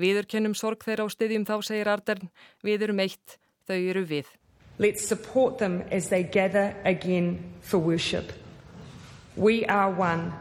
Viður 0.00 0.24
kennum 0.24 0.54
sorg 0.56 0.84
þeirra 0.86 1.04
á 1.04 1.08
stiðjum 1.12 1.44
þá 1.44 1.56
segir 1.60 1.90
Ardern, 1.92 2.30
við 2.64 2.86
erum 2.88 3.02
eitt, 3.04 3.36
þau 3.68 3.76
eru 3.76 4.06
við. 4.08 4.30
Let's 4.78 5.04
support 5.04 5.58
them 5.58 5.82
as 5.92 6.08
they 6.08 6.22
gather 6.22 6.74
again 6.84 7.44
for 7.60 7.78
worship. 7.78 8.32
We 9.36 9.66
are 9.66 9.90
one. 9.92 10.32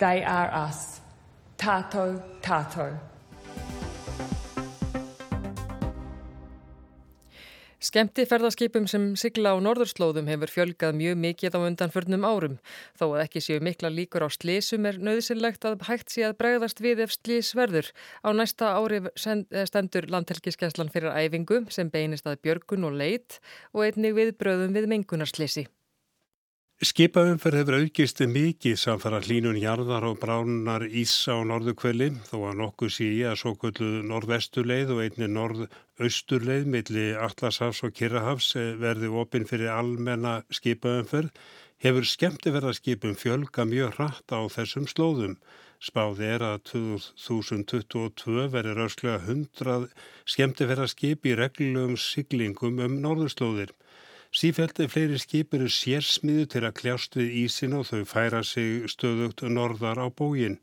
They 0.00 0.24
are 0.24 0.48
us. 0.48 1.02
Tato, 1.58 2.22
tato. 2.40 2.86
Skemti 7.84 8.24
ferðarskipum 8.24 8.86
sem 8.88 9.10
sigla 9.20 9.52
á 9.52 9.60
norðurslóðum 9.60 10.30
hefur 10.32 10.52
fjölgað 10.54 10.96
mjög 10.96 11.18
mikið 11.20 11.56
á 11.56 11.60
undanförnum 11.60 12.24
árum. 12.24 12.54
Þó 12.96 13.04
að 13.10 13.24
ekki 13.26 13.42
séu 13.44 13.60
mikla 13.60 13.90
líkur 13.92 14.24
á 14.24 14.32
slísum 14.32 14.88
er 14.88 14.96
nöðsynlegt 15.04 15.66
að 15.68 15.84
hægt 15.90 16.14
sé 16.14 16.24
að 16.28 16.38
bregðast 16.40 16.80
við 16.80 17.02
ef 17.04 17.12
slís 17.18 17.50
verður. 17.52 17.90
Á 18.24 18.32
næsta 18.32 18.70
ári 18.80 19.02
stendur 19.20 20.08
landhelgiskeslan 20.08 20.92
fyrir 20.92 21.12
æfingu 21.12 21.66
sem 21.68 21.92
beinist 21.92 22.24
að 22.24 22.40
björgun 22.48 22.88
og 22.88 22.96
leit 22.96 23.36
og 23.76 23.84
einnig 23.84 24.16
við 24.16 24.32
bröðum 24.40 24.72
við 24.80 24.88
mengunarslisi. 24.94 25.66
Skipaumferð 26.80 27.58
hefur 27.58 27.74
aukist 27.76 28.22
mikið 28.24 28.78
samfara 28.80 29.18
hlínun 29.20 29.58
jarðar 29.60 30.06
og 30.08 30.14
bránar 30.22 30.86
ísa 30.88 31.34
á 31.36 31.44
norðukveli 31.44 32.06
þó 32.30 32.36
að 32.38 32.54
nokkuð 32.56 32.92
sé 32.94 33.08
að 33.28 33.34
svo 33.42 33.50
kvöldu 33.60 33.88
norðvesturleið 34.08 34.92
og 34.94 35.02
einni 35.04 35.28
norðausturleið 35.28 36.70
millir 36.72 37.20
Atlasafs 37.20 37.82
og 37.84 37.92
Kirrahafs 37.98 38.54
verði 38.80 39.10
opinn 39.12 39.44
fyrir 39.50 39.74
almenna 39.74 40.38
skipaumferð 40.48 41.28
hefur 41.84 42.08
skemmtiverðarskipum 42.14 43.12
fjölga 43.26 43.68
mjög 43.68 43.92
hratt 43.98 44.32
á 44.32 44.40
þessum 44.56 44.88
slóðum. 44.88 45.36
Spáði 45.84 46.32
er 46.32 46.46
að 46.48 46.64
2022 46.72 48.48
verður 48.56 48.86
ösklega 48.86 49.20
100 49.28 49.92
skemmtiverðarskip 50.32 51.28
í 51.28 51.36
reglum 51.44 52.00
siglingum 52.00 52.80
um 52.88 52.98
norðurslóðir. 53.04 53.76
Sífældi 54.30 54.84
fleiri 54.86 55.16
skip 55.18 55.54
eru 55.56 55.66
sérsmiðu 55.66 56.44
til 56.52 56.60
að 56.62 56.76
kljást 56.78 57.16
við 57.18 57.32
ísin 57.40 57.72
og 57.74 57.88
þau 57.88 58.04
færa 58.06 58.44
sig 58.46 58.84
stöðugt 58.92 59.42
norðar 59.50 59.98
á 59.98 60.06
bógin. 60.06 60.60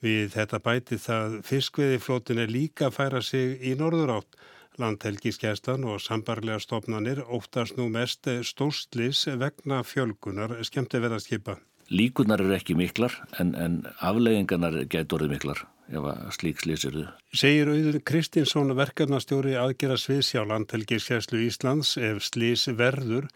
Við 0.00 0.30
þetta 0.32 0.60
bæti 0.64 0.96
það 0.96 1.34
fiskveðiflótin 1.44 2.40
er 2.40 2.48
líka 2.48 2.88
að 2.88 2.96
færa 2.96 3.20
sig 3.20 3.60
í 3.60 3.74
norður 3.76 4.14
átt. 4.14 4.38
Landhelgiskestan 4.80 5.84
og 5.84 6.00
sambarlega 6.00 6.62
stopnanir 6.64 7.20
óttast 7.28 7.76
nú 7.76 7.90
mest 7.92 8.24
stórslis 8.48 9.26
vegna 9.42 9.82
fjölgunar 9.84 10.56
skemmtiverðarskipa. 10.64 11.58
Líkunar 11.92 12.40
eru 12.40 12.56
ekki 12.56 12.78
miklar 12.78 13.12
en, 13.36 13.52
en 13.52 13.82
afleggingarnar 14.00 14.86
getur 14.88 15.28
miklar 15.28 15.66
ef 15.90 16.08
að 16.12 16.26
slík 16.36 16.62
slísirðu. 16.64 17.06
Segir 17.34 17.70
auður 17.70 18.00
Kristinsson 18.06 18.74
verkefnastjóri 18.78 19.56
aðgera 19.58 19.98
sviðsjá 20.00 20.44
landhelgiskeslu 20.48 21.42
Íslands 21.46 21.96
ef 21.98 22.22
slís 22.26 22.66
verður 22.78 23.28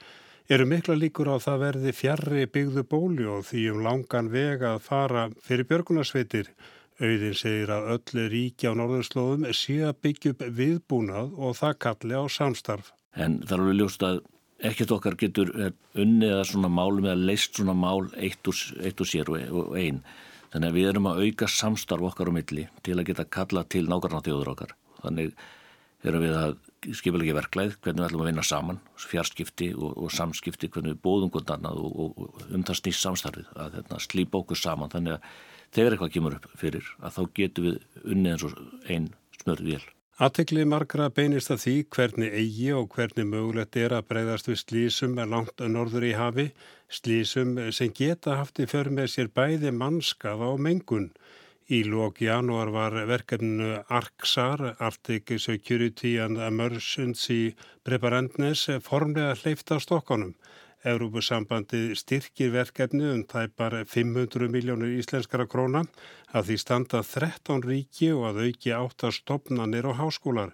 eru 0.48 0.66
mikla 0.68 0.96
líkur 0.98 1.30
á 1.32 1.36
það 1.40 1.62
verði 1.62 1.92
fjarrri 1.96 2.46
byggðu 2.52 2.84
bóli 2.88 3.28
og 3.28 3.46
því 3.48 3.68
um 3.72 3.84
langan 3.86 4.30
veg 4.32 4.64
að 4.68 4.82
fara 4.84 5.28
fyrir 5.44 5.68
björgunarsveitir. 5.70 6.50
Auðin 7.00 7.34
segir 7.34 7.72
að 7.74 7.88
öllu 7.96 8.26
ríki 8.30 8.68
á 8.70 8.72
norðurslóðum 8.78 9.48
sé 9.56 9.80
að 9.82 9.96
byggja 10.04 10.34
upp 10.34 10.44
viðbúnað 10.58 11.32
og 11.34 11.56
það 11.58 11.80
kalli 11.86 12.20
á 12.20 12.24
samstarf. 12.30 12.92
En 13.18 13.40
það 13.42 13.56
er 13.56 13.64
alveg 13.64 13.80
ljóst 13.80 14.04
að 14.06 14.20
ekkert 14.64 14.92
okkar 14.94 15.16
getur 15.18 15.50
unnið 15.98 16.36
að 16.36 16.46
svona 16.52 16.70
málum 16.70 17.08
eða 17.08 17.26
leist 17.30 17.58
svona 17.58 17.74
mál 17.74 18.06
eitt 18.14 18.46
úr, 18.46 18.60
eitt 18.84 19.00
úr 19.02 19.10
sér 19.10 19.32
og 19.32 19.74
einn. 19.80 20.04
Þannig 20.54 20.70
að 20.70 20.76
við 20.78 20.88
erum 20.92 21.10
að 21.10 21.20
auka 21.24 21.46
samstarf 21.50 22.08
okkar 22.12 22.30
á 22.30 22.36
milli 22.36 22.68
til 22.86 22.94
að 22.94 23.08
geta 23.08 23.24
kalla 23.26 23.64
til 23.66 23.88
nákvæmna 23.88 24.20
þjóður 24.22 24.50
okkar. 24.52 24.74
Þannig 25.00 25.32
erum 26.06 26.22
við 26.22 26.36
að 26.38 26.54
skipilegi 26.94 27.34
verklæð, 27.34 27.74
hvernig 27.82 28.02
við 28.02 28.06
ætlum 28.06 28.22
að 28.22 28.28
vinna 28.28 28.44
saman, 28.46 28.78
fjarskipti 29.02 29.70
og, 29.74 29.96
og 29.98 30.12
samskipti, 30.14 30.70
hvernig 30.70 30.94
við 30.94 31.02
bóðum 31.08 31.32
hvort 31.34 31.50
annað 31.50 31.80
og, 31.80 31.98
og 32.04 32.46
um 32.54 32.62
það 32.68 32.80
snýst 32.84 33.02
samstarfið, 33.02 33.50
að 33.56 33.78
hérna, 33.80 34.00
slípa 34.04 34.40
okkur 34.44 34.60
saman. 34.60 34.92
Þannig 34.94 35.16
að 35.16 35.28
þegar 35.74 35.96
eitthvað 35.96 36.14
kemur 36.18 36.38
upp 36.38 36.48
fyrir, 36.60 36.94
að 37.02 37.18
þá 37.18 37.22
getum 37.40 37.68
við 37.70 37.82
unnið 38.04 38.34
eins 38.36 38.46
og 38.46 38.88
einn 38.94 39.10
smörð 39.40 39.74
vél. 40.18 40.24
Aðtekli 40.24 40.64
margra 40.64 41.08
beinist 41.10 41.50
að 41.50 41.62
því 41.64 41.74
hvernig 41.90 42.32
eigi 42.32 42.72
og 42.72 42.88
hvernig 42.94 43.26
mögulegt 43.26 43.76
er 43.76 43.92
að 43.92 44.06
breyðast 44.08 44.48
við 44.48 44.58
slísum 44.60 45.16
langt 45.16 45.58
norður 45.58 46.04
í 46.04 46.12
hafi, 46.14 46.52
slísum 46.88 47.72
sem 47.72 47.90
geta 47.92 48.36
haft 48.36 48.60
í 48.60 48.66
för 48.66 48.90
með 48.90 49.08
sér 49.10 49.28
bæði 49.34 49.72
mannskaða 49.72 50.52
og 50.54 50.60
mengun. 50.60 51.10
Í 51.66 51.82
lók 51.88 52.20
janúar 52.20 52.70
var 52.70 52.92
verkefnu 53.08 53.82
ARCSAR, 53.88 54.76
Arctic 54.78 55.32
Security 55.40 56.18
and 56.18 56.38
Emergency 56.38 57.54
Preparedness, 57.82 58.68
formlega 58.82 59.34
hleyft 59.34 59.72
á 59.72 59.80
stokkonum. 59.80 60.34
Európusambandi 60.84 61.94
styrkir 61.96 62.52
verkefni 62.52 63.06
um 63.08 63.22
tæpar 63.24 63.86
500 63.88 64.50
miljónur 64.52 64.92
íslenskara 64.92 65.46
króna 65.48 65.86
að 66.34 66.48
því 66.50 66.56
standa 66.60 67.02
13 67.06 67.62
ríki 67.64 68.10
og 68.14 68.32
að 68.32 68.40
auki 68.48 68.74
átta 68.74 69.12
stopnanir 69.14 69.86
og 69.86 70.00
háskólar. 70.00 70.50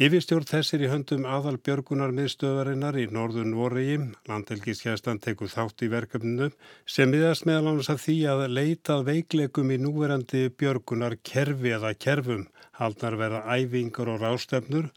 Yfirstjórn 0.00 0.46
þessir 0.48 0.80
í 0.86 0.88
höndum 0.88 1.26
aðal 1.28 1.58
björgunar 1.60 2.12
miðstöðarinnar 2.16 2.96
í 2.96 3.02
norðun 3.12 3.52
Voregi, 3.52 3.98
landelgiskjæstan 4.30 5.20
tekur 5.20 5.50
þátt 5.52 5.84
í 5.84 5.90
verkefninu 5.92 6.48
sem 6.88 7.12
miðast 7.12 7.44
meðal 7.44 7.74
annars 7.74 7.90
að 7.92 8.00
því 8.06 8.14
að 8.32 8.44
leitað 8.56 9.04
veiklegum 9.10 9.74
í 9.74 9.78
núverandi 9.82 10.46
björgunar 10.56 11.18
kerfi 11.20 11.74
eða 11.76 11.92
kerfum, 12.00 12.46
haldnar 12.80 13.18
verða 13.20 13.42
æfingar 13.58 14.08
og 14.14 14.24
rástefnur, 14.24 14.88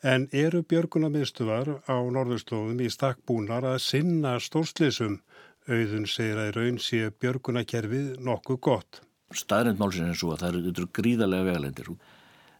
en 0.00 0.24
eru 0.32 0.62
björgunar 0.64 1.12
miðstöðar 1.12 1.74
á 1.84 1.96
norðurslóðum 2.16 2.80
í 2.80 2.88
stakkbúnar 2.96 3.66
að 3.74 3.82
sinna 3.90 4.38
stórslisum. 4.40 5.20
Auðun 5.68 6.08
segir 6.08 6.40
að 6.40 6.54
raun 6.56 6.80
sé 6.80 7.10
björgunarkerfið 7.20 8.14
nokkuð 8.24 8.62
gott. 8.70 9.05
Staðrindmálsinn 9.34 10.10
er 10.10 10.18
svo 10.18 10.34
að 10.34 10.44
það 10.44 10.58
eru 10.70 10.88
gríðarlega 10.94 11.48
vegalendir 11.48 11.88
og 11.90 12.10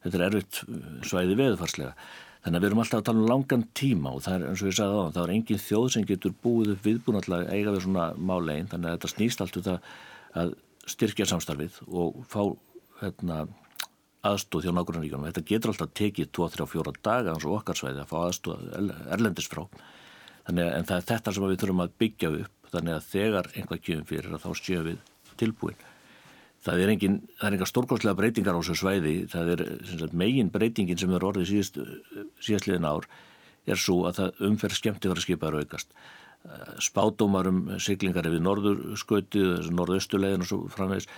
þetta 0.02 0.18
er 0.18 0.24
erfitt 0.26 0.62
uh, 0.66 0.88
svæði 1.06 1.36
veðufarslega. 1.38 1.92
Þannig 2.46 2.58
að 2.58 2.62
við 2.62 2.68
erum 2.68 2.80
alltaf 2.82 3.00
að 3.00 3.06
tala 3.08 3.22
um 3.22 3.30
langan 3.30 3.62
tíma 3.74 4.12
og 4.14 4.22
það 4.22 4.36
er 4.36 4.50
eins 4.50 4.62
og 4.62 4.68
ég 4.70 4.76
sagði 4.78 4.94
á 4.94 4.98
það, 4.98 5.12
það 5.16 5.22
er 5.24 5.34
engin 5.34 5.62
þjóð 5.62 5.86
sem 5.94 6.04
getur 6.06 6.34
búið 6.44 6.72
upp 6.76 6.84
viðbúin 6.86 7.18
alltaf 7.20 7.48
eiga 7.50 7.72
við 7.74 7.82
svona 7.86 8.04
málegin, 8.14 8.68
þannig 8.70 8.90
að 8.90 8.96
þetta 8.96 9.10
snýst 9.12 9.42
allt 9.42 9.58
um 9.58 9.64
það 9.66 9.88
að 10.42 10.52
styrkja 10.86 11.26
samstarfið 11.26 11.80
og 11.90 12.20
fá 12.30 12.42
hérna, 13.00 13.40
aðstóð 14.26 14.68
hjá 14.68 14.72
nákvæmlega 14.76 15.22
Þetta 15.26 15.44
getur 15.50 15.72
alltaf 15.72 15.90
tekið 15.98 16.30
2-3-4 16.38 16.94
daga 17.02 17.34
eins 17.34 17.46
og 17.46 17.58
okkar 17.58 17.78
svæði 17.78 18.02
að 18.04 18.12
fá 18.12 18.16
aðstóð 18.22 18.70
erlendis 19.16 19.50
frá. 19.50 19.64
Þannig 20.46 20.70
að 20.70 20.86
það 20.86 20.96
er 20.96 21.08
þetta 21.10 21.34
sem 21.34 21.46
við 21.46 21.60
þurfum 21.62 21.82
að 21.82 21.98
byggja 22.02 22.32
upp, 22.44 22.70
þannig 22.70 22.94
að 22.94 23.10
þegar 23.10 23.50
einhvað 23.54 23.84
kjöfum 23.88 24.08
fyrir 24.12 24.40
þá 24.42 24.50
séu 24.62 24.86
við 24.86 25.12
tilbúin. 25.40 25.84
Það 26.66 26.82
er 26.82 26.90
engin, 26.90 27.16
það 27.38 27.48
er 27.48 27.56
enga 27.56 27.68
stórkostlega 27.70 28.18
breytingar 28.18 28.56
á 28.58 28.60
þessu 28.60 28.74
svæði, 28.80 29.14
það 29.30 29.50
er 29.54 29.62
sagt, 29.92 30.14
megin 30.18 30.50
breytingin 30.50 30.98
sem 30.98 31.12
er 31.14 31.26
orðið 31.28 31.50
síðast, 31.52 31.78
síðastliðin 32.42 32.88
ár 32.88 33.06
er 33.70 33.78
svo 33.78 34.00
að 34.08 34.18
það 34.18 34.42
umferð 34.48 34.78
skemmti 34.80 35.10
var 35.10 35.20
að 35.20 35.26
skipa 35.26 35.48
að 35.48 35.58
raukast. 35.60 35.94
Spátumar 36.82 37.48
um 37.50 37.62
siglingar 37.82 38.26
yfir 38.26 38.42
norðurskauti, 38.42 39.42
norðaustulegin 39.74 40.42
og 40.42 40.50
svo 40.50 40.60
framvegis, 40.74 41.08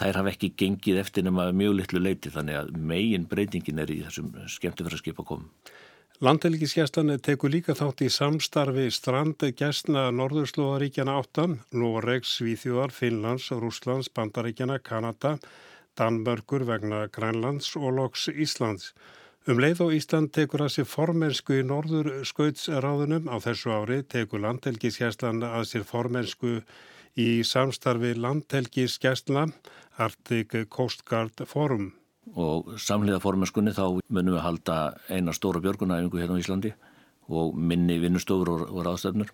þær 0.00 0.20
hafa 0.20 0.32
ekki 0.32 0.52
gengið 0.58 1.00
eftir 1.04 1.24
nema 1.26 1.50
mjög 1.54 1.78
litlu 1.78 2.02
leiti 2.02 2.32
þannig 2.32 2.60
að 2.60 2.72
megin 2.92 3.28
breytingin 3.30 3.84
er 3.84 3.92
í 3.92 4.00
þessum 4.06 4.32
skemmti 4.50 4.86
var 4.86 4.96
að 4.96 5.04
skipa 5.04 5.26
komum. 5.26 5.50
Landhelgiskeslan 6.22 7.10
tekur 7.18 7.50
líka 7.50 7.74
þátt 7.74 8.04
í 8.06 8.08
samstarfi 8.12 8.84
strandi 8.94 9.48
gæstna 9.58 10.04
Norðurslóðaríkjana 10.14 11.16
áttan, 11.18 11.56
Noregs, 11.74 12.36
Svíþjóðar, 12.38 12.94
Finnlands, 12.94 13.48
Rúslands, 13.50 14.12
Bandaríkjana, 14.14 14.78
Kanada, 14.78 15.32
Danmörkur 15.98 16.62
vegna 16.68 17.08
Grænlands 17.10 17.74
og 17.74 17.96
loks 17.98 18.28
Íslands. 18.30 18.92
Um 19.50 19.58
leið 19.58 19.82
og 19.88 19.96
Ísland 19.96 20.30
tekur 20.38 20.62
að 20.68 20.76
sér 20.76 20.86
formensku 20.86 21.58
í 21.58 21.66
Norður 21.66 22.12
skautsráðunum 22.30 23.26
á 23.26 23.36
þessu 23.42 23.74
ári 23.74 23.98
tekur 24.06 24.44
Landhelgiskeslan 24.46 25.42
að 25.42 25.66
sér 25.72 25.88
formensku 25.90 26.60
í 27.18 27.42
samstarfi 27.42 28.14
Landhelgiskesla 28.14 29.48
Arctic 29.98 30.54
Coast 30.70 31.02
Guard 31.10 31.42
Forum 31.50 31.90
og 32.32 32.74
samhliða 32.80 33.20
formenskunni 33.22 33.74
þá 33.76 34.00
munum 34.08 34.36
við 34.36 34.44
halda 34.44 34.76
eina 35.12 35.34
stóra 35.36 35.62
björgunæfingu 35.64 36.20
hérna 36.20 36.38
á 36.38 36.42
Íslandi 36.42 36.72
og 37.28 37.56
minni 37.56 37.98
vinnustofur 38.02 38.50
og, 38.52 38.62
og 38.70 38.86
ráðstefnur. 38.86 39.32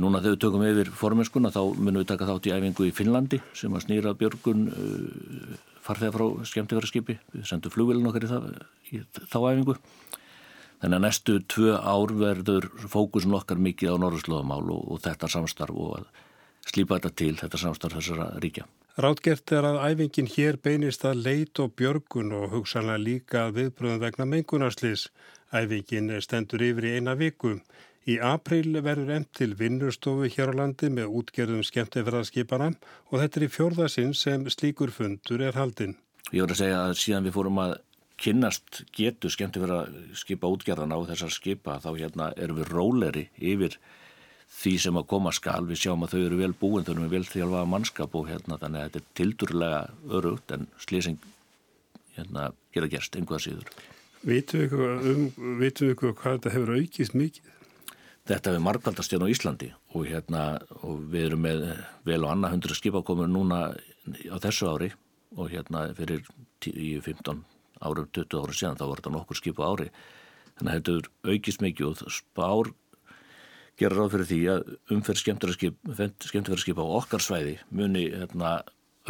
Núna 0.00 0.22
þegar 0.22 0.34
við 0.34 0.40
tökum 0.40 0.64
yfir 0.64 0.90
formenskuna 0.96 1.52
þá 1.52 1.60
munum 1.76 2.00
við 2.00 2.08
taka 2.08 2.28
þátt 2.28 2.48
í 2.48 2.52
æfingu 2.54 2.86
í 2.88 2.92
Finnlandi 2.96 3.40
sem 3.56 3.74
að 3.76 3.84
snýra 3.84 4.14
björgun 4.16 4.62
uh, 4.72 5.56
farþegar 5.84 6.14
frá 6.16 6.46
skemmtifæraskipi. 6.48 7.18
Við 7.34 7.48
sendum 7.50 7.74
flugvelin 7.74 8.08
okkar 8.08 8.24
í, 8.24 8.30
það, 8.30 8.46
í 8.90 9.02
þá 9.28 9.36
æfingu. 9.42 9.76
Þannig 10.80 10.98
að 10.98 11.04
næstu 11.04 11.36
tvö 11.52 11.76
ár 11.76 12.14
verður 12.16 12.70
fókusun 12.92 13.36
okkar 13.36 13.60
mikið 13.60 13.92
á 13.92 13.96
norðurslóðamál 14.00 14.64
og, 14.72 14.88
og 14.96 15.04
þetta 15.04 15.30
samstarf 15.32 15.76
og 15.76 15.98
að 16.00 16.08
slýpa 16.64 16.98
þetta 16.98 17.12
til, 17.20 17.34
þetta 17.42 17.60
samstarf 17.60 18.00
þessara 18.00 18.30
ríkja. 18.40 18.64
Ráðgert 18.94 19.50
er 19.50 19.66
að 19.66 19.80
æfingin 19.88 20.28
hér 20.30 20.56
beinist 20.62 21.02
að 21.02 21.24
leit 21.24 21.58
og 21.58 21.72
björgun 21.74 22.28
og 22.38 22.52
hugsanlega 22.52 23.02
líka 23.02 23.40
viðbröðum 23.56 24.04
vegna 24.04 24.26
mengunarslis. 24.30 25.08
Æfingin 25.50 26.12
stendur 26.22 26.62
yfir 26.62 26.86
í 26.86 26.92
eina 27.00 27.16
viku. 27.18 27.56
Í 28.06 28.20
april 28.22 28.78
verður 28.86 29.10
enn 29.16 29.26
til 29.34 29.56
vinnustofu 29.58 30.28
hér 30.30 30.54
á 30.54 30.58
landi 30.60 30.92
með 30.94 31.10
útgerðum 31.10 31.64
skemmtifræðskipana 31.66 32.70
og 33.10 33.18
þetta 33.18 33.40
er 33.40 33.46
í 33.48 33.50
fjórðasinn 33.56 34.14
sem 34.14 34.46
slíkur 34.46 34.94
fundur 34.94 35.42
er 35.42 35.58
haldinn. 35.58 35.96
Ég 36.30 36.46
voru 36.46 36.54
að 36.54 36.62
segja 36.62 36.84
að 36.84 36.94
síðan 37.02 37.26
við 37.26 37.36
fórum 37.40 37.60
að 37.64 37.76
kynnast 38.22 38.84
getu 38.94 39.32
skemmtifræðskipa 39.34 40.54
útgerðana 40.54 41.02
á 41.02 41.06
þessar 41.10 41.34
skipa 41.34 41.80
þá 41.82 41.90
hérna 41.96 42.30
erum 42.38 42.62
við 42.62 42.70
róleri 42.70 43.26
yfir 43.42 43.74
því 44.54 44.74
sem 44.80 44.98
að 44.98 45.08
koma 45.10 45.32
skal, 45.34 45.62
við 45.68 45.82
sjáum 45.82 46.04
að 46.06 46.14
þau 46.14 46.20
eru 46.24 46.40
vel 46.40 46.52
búin, 46.60 46.84
þau 46.86 46.94
eru 46.94 47.08
vel 47.12 47.24
þjálfaða 47.28 47.70
mannskap 47.70 48.14
og 48.18 48.28
hérna 48.30 48.58
þannig 48.60 48.80
að 48.80 48.86
þetta 48.86 49.00
er 49.00 49.16
tildurlega 49.20 49.80
örugt 50.18 50.54
en 50.54 50.68
slýsing 50.82 51.18
hérna 52.16 52.52
gera 52.74 52.90
gerst, 52.90 53.16
einhvað 53.18 53.44
síður. 53.44 53.72
Vitum 54.24 54.62
við 55.60 55.82
um, 55.84 55.96
hvað 56.00 56.38
þetta 56.38 56.54
hefur 56.54 56.76
aukist 56.78 57.16
mikið? 57.18 57.50
Þetta 58.24 58.54
hefur 58.54 58.64
markvaldast 58.64 59.12
hérna 59.12 59.28
á 59.28 59.34
Íslandi 59.34 59.70
og 59.92 60.06
hérna 60.08 60.44
og 60.80 61.02
við 61.12 61.26
erum 61.28 61.42
með 61.44 61.64
vel 62.08 62.22
og 62.22 62.30
annað 62.32 62.54
hundru 62.54 62.76
skipakomur 62.78 63.28
núna 63.28 63.58
á 63.74 64.36
þessu 64.40 64.70
ári 64.70 64.94
og 65.36 65.50
hérna 65.52 65.90
fyrir 65.98 66.22
10-15 66.64 67.42
árum, 67.84 68.08
20 68.16 68.40
árum 68.40 68.56
síðan 68.56 68.80
þá 68.80 68.86
var 68.86 69.02
þetta 69.02 69.12
nokkur 69.18 69.40
skipa 69.40 69.68
ári 69.68 69.90
þannig 70.56 70.70
að 70.70 70.78
þetta 70.78 70.94
hefur 70.94 71.34
aukist 71.34 71.64
mikið 71.64 71.90
og 71.90 72.16
spár 72.16 72.72
gera 73.80 73.98
ráð 73.98 74.12
fyrir 74.14 74.28
því 74.30 74.40
að 74.52 74.74
umferð 74.94 75.22
skemmtverðarskip 75.22 76.80
á 76.80 76.84
okkar 76.84 77.24
svæði 77.24 77.56
muni 77.70 78.06
hérna, 78.12 78.60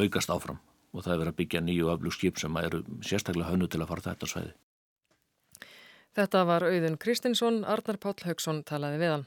aukast 0.00 0.33
áfram 0.33 0.61
og 0.94 1.03
það 1.03 1.12
er 1.12 1.20
verið 1.22 1.33
að 1.33 1.38
byggja 1.40 1.62
nýju 1.66 1.90
aflug 1.90 2.14
skip 2.14 2.40
sem 2.40 2.57
eru 2.62 2.85
sérstaklega 3.03 3.50
hönnu 3.50 3.68
til 3.68 3.83
að 3.83 3.90
fara 3.90 4.07
þetta 4.09 4.31
svæði. 4.31 4.53
Þetta 6.14 6.42
var 6.46 6.66
auðun 6.68 6.98
Kristinsson, 7.03 7.64
Arnar 7.66 7.98
Páll 7.98 8.22
Haugsson 8.22 8.62
talaði 8.66 9.00
við 9.03 9.16
hann. 9.16 9.24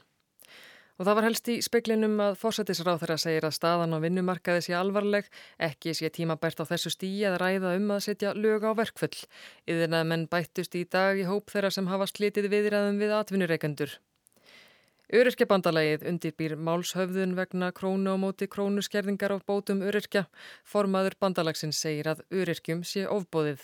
Og 0.98 1.06
það 1.06 1.14
var 1.18 1.26
helst 1.28 1.48
í 1.52 1.56
speklinum 1.62 2.16
að 2.24 2.38
fósættisráð 2.40 3.04
þeirra 3.04 3.16
segir 3.22 3.44
að 3.46 3.54
staðan 3.54 3.92
á 3.94 4.02
vinnumarkaði 4.02 4.64
sé 4.66 4.74
alvarleg, 4.74 5.28
ekki 5.62 5.92
sé 5.94 6.08
tímabært 6.10 6.58
á 6.58 6.70
þessu 6.72 6.90
stíi 6.90 7.22
að 7.28 7.36
ræða 7.44 7.76
um 7.78 7.92
að 7.94 8.02
setja 8.08 8.32
lög 8.34 8.66
á 8.66 8.74
verkfull. 8.80 9.14
Yðin 9.70 9.94
að 9.94 10.08
menn 10.10 10.26
bættust 10.32 10.74
í 10.74 10.82
dag 10.90 11.20
í 11.20 11.28
hóp 11.28 11.52
þeirra 11.52 11.70
sem 11.70 11.92
hafa 11.92 12.08
slitið 12.10 12.50
viðræðum 12.50 12.98
við 12.98 13.14
atvinnureikendur. 13.20 13.94
Öryrkjabandalagið 15.08 16.02
undirbýr 16.10 16.52
málshöfðun 16.60 17.30
vegna 17.38 17.70
krónu 17.72 18.10
og 18.12 18.18
móti 18.20 18.44
krónuskerðingar 18.52 19.32
á 19.32 19.38
bótum 19.40 19.80
öryrkja. 19.80 20.26
Formaður 20.68 21.16
bandalagsins 21.16 21.80
segir 21.80 22.10
að 22.12 22.20
öryrkjum 22.28 22.82
sé 22.84 23.06
ofbóðið. 23.08 23.62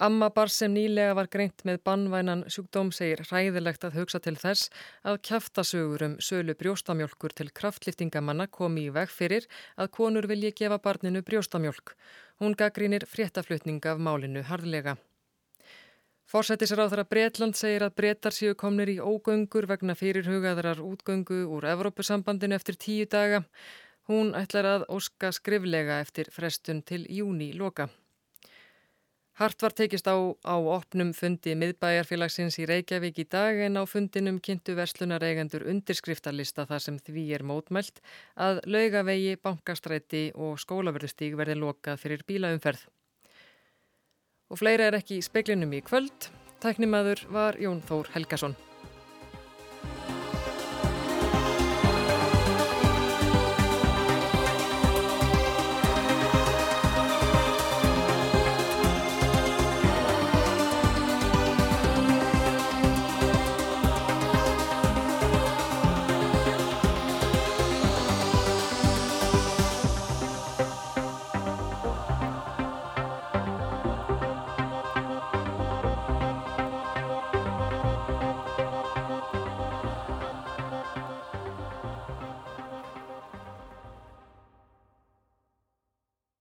Amma 0.00 0.30
bar 0.30 0.48
sem 0.48 0.70
nýlega 0.72 1.16
var 1.18 1.26
greint 1.34 1.64
með 1.66 1.82
bannvænan 1.84 2.46
sjúkdóm 2.46 2.94
segir 2.94 3.24
hræðilegt 3.26 3.82
að 3.84 3.98
hugsa 3.98 4.22
til 4.22 4.36
þess 4.38 4.70
að 5.02 5.18
kæftasögur 5.26 6.06
um 6.06 6.16
sölu 6.22 6.54
brjóstamjölkur 6.62 7.34
til 7.34 7.50
kraftliftingamanna 7.50 8.46
komi 8.46 8.86
í 8.86 8.94
veg 8.94 9.10
fyrir 9.10 9.50
að 9.76 9.90
konur 9.98 10.30
vilji 10.30 10.54
gefa 10.62 10.78
barninu 10.78 11.26
brjóstamjölk. 11.26 11.96
Hún 12.38 12.54
gaggrínir 12.54 13.04
fréttaflutning 13.04 13.82
af 13.82 13.98
málinu 13.98 14.46
harðlega. 14.46 14.96
Forsættisráðara 16.30 17.02
Breitland 17.10 17.56
segir 17.58 17.82
að 17.82 17.96
breytar 17.98 18.34
séu 18.34 18.54
komnir 18.54 18.92
í 18.92 19.00
ógöngur 19.02 19.66
vegna 19.66 19.96
fyrirhugaðarar 19.98 20.78
útgöngu 20.78 21.40
úr 21.56 21.64
Evrópusambandinu 21.72 22.54
eftir 22.54 22.76
tíu 22.78 23.08
daga. 23.10 23.40
Hún 24.06 24.30
ætlar 24.38 24.68
að 24.70 24.84
óska 24.94 25.32
skriflega 25.34 25.96
eftir 26.04 26.30
frestun 26.30 26.84
til 26.86 27.00
júni 27.10 27.48
loka. 27.58 27.88
Hart 29.42 29.64
var 29.64 29.74
tekist 29.74 30.06
á 30.06 30.14
á 30.46 30.54
opnum 30.54 31.10
fundi 31.18 31.56
miðbæjarfélagsins 31.58 32.60
í 32.62 32.68
Reykjavík 32.70 33.18
í 33.24 33.26
dag 33.26 33.58
en 33.66 33.80
á 33.80 33.82
fundinum 33.82 34.38
kynntu 34.38 34.78
verslunareigendur 34.78 35.66
undirskriftarlista 35.66 36.68
þar 36.70 36.86
sem 36.86 37.02
því 37.10 37.26
er 37.34 37.42
mótmælt 37.42 37.98
að 38.36 38.62
laugavegi, 38.70 39.34
bankastræti 39.34 40.28
og 40.36 40.62
skólaverðustík 40.62 41.34
verði 41.40 41.58
lokað 41.58 42.02
fyrir 42.04 42.26
bílaumferð. 42.28 42.86
Og 44.50 44.58
fleira 44.58 44.88
er 44.90 44.98
ekki 44.98 45.20
í 45.20 45.24
speklinum 45.24 45.72
í 45.78 45.82
kvöld. 45.86 46.30
Tæknimaður 46.60 47.22
var 47.30 47.58
Jón 47.62 47.80
Þór 47.86 48.10
Helgason. 48.16 48.56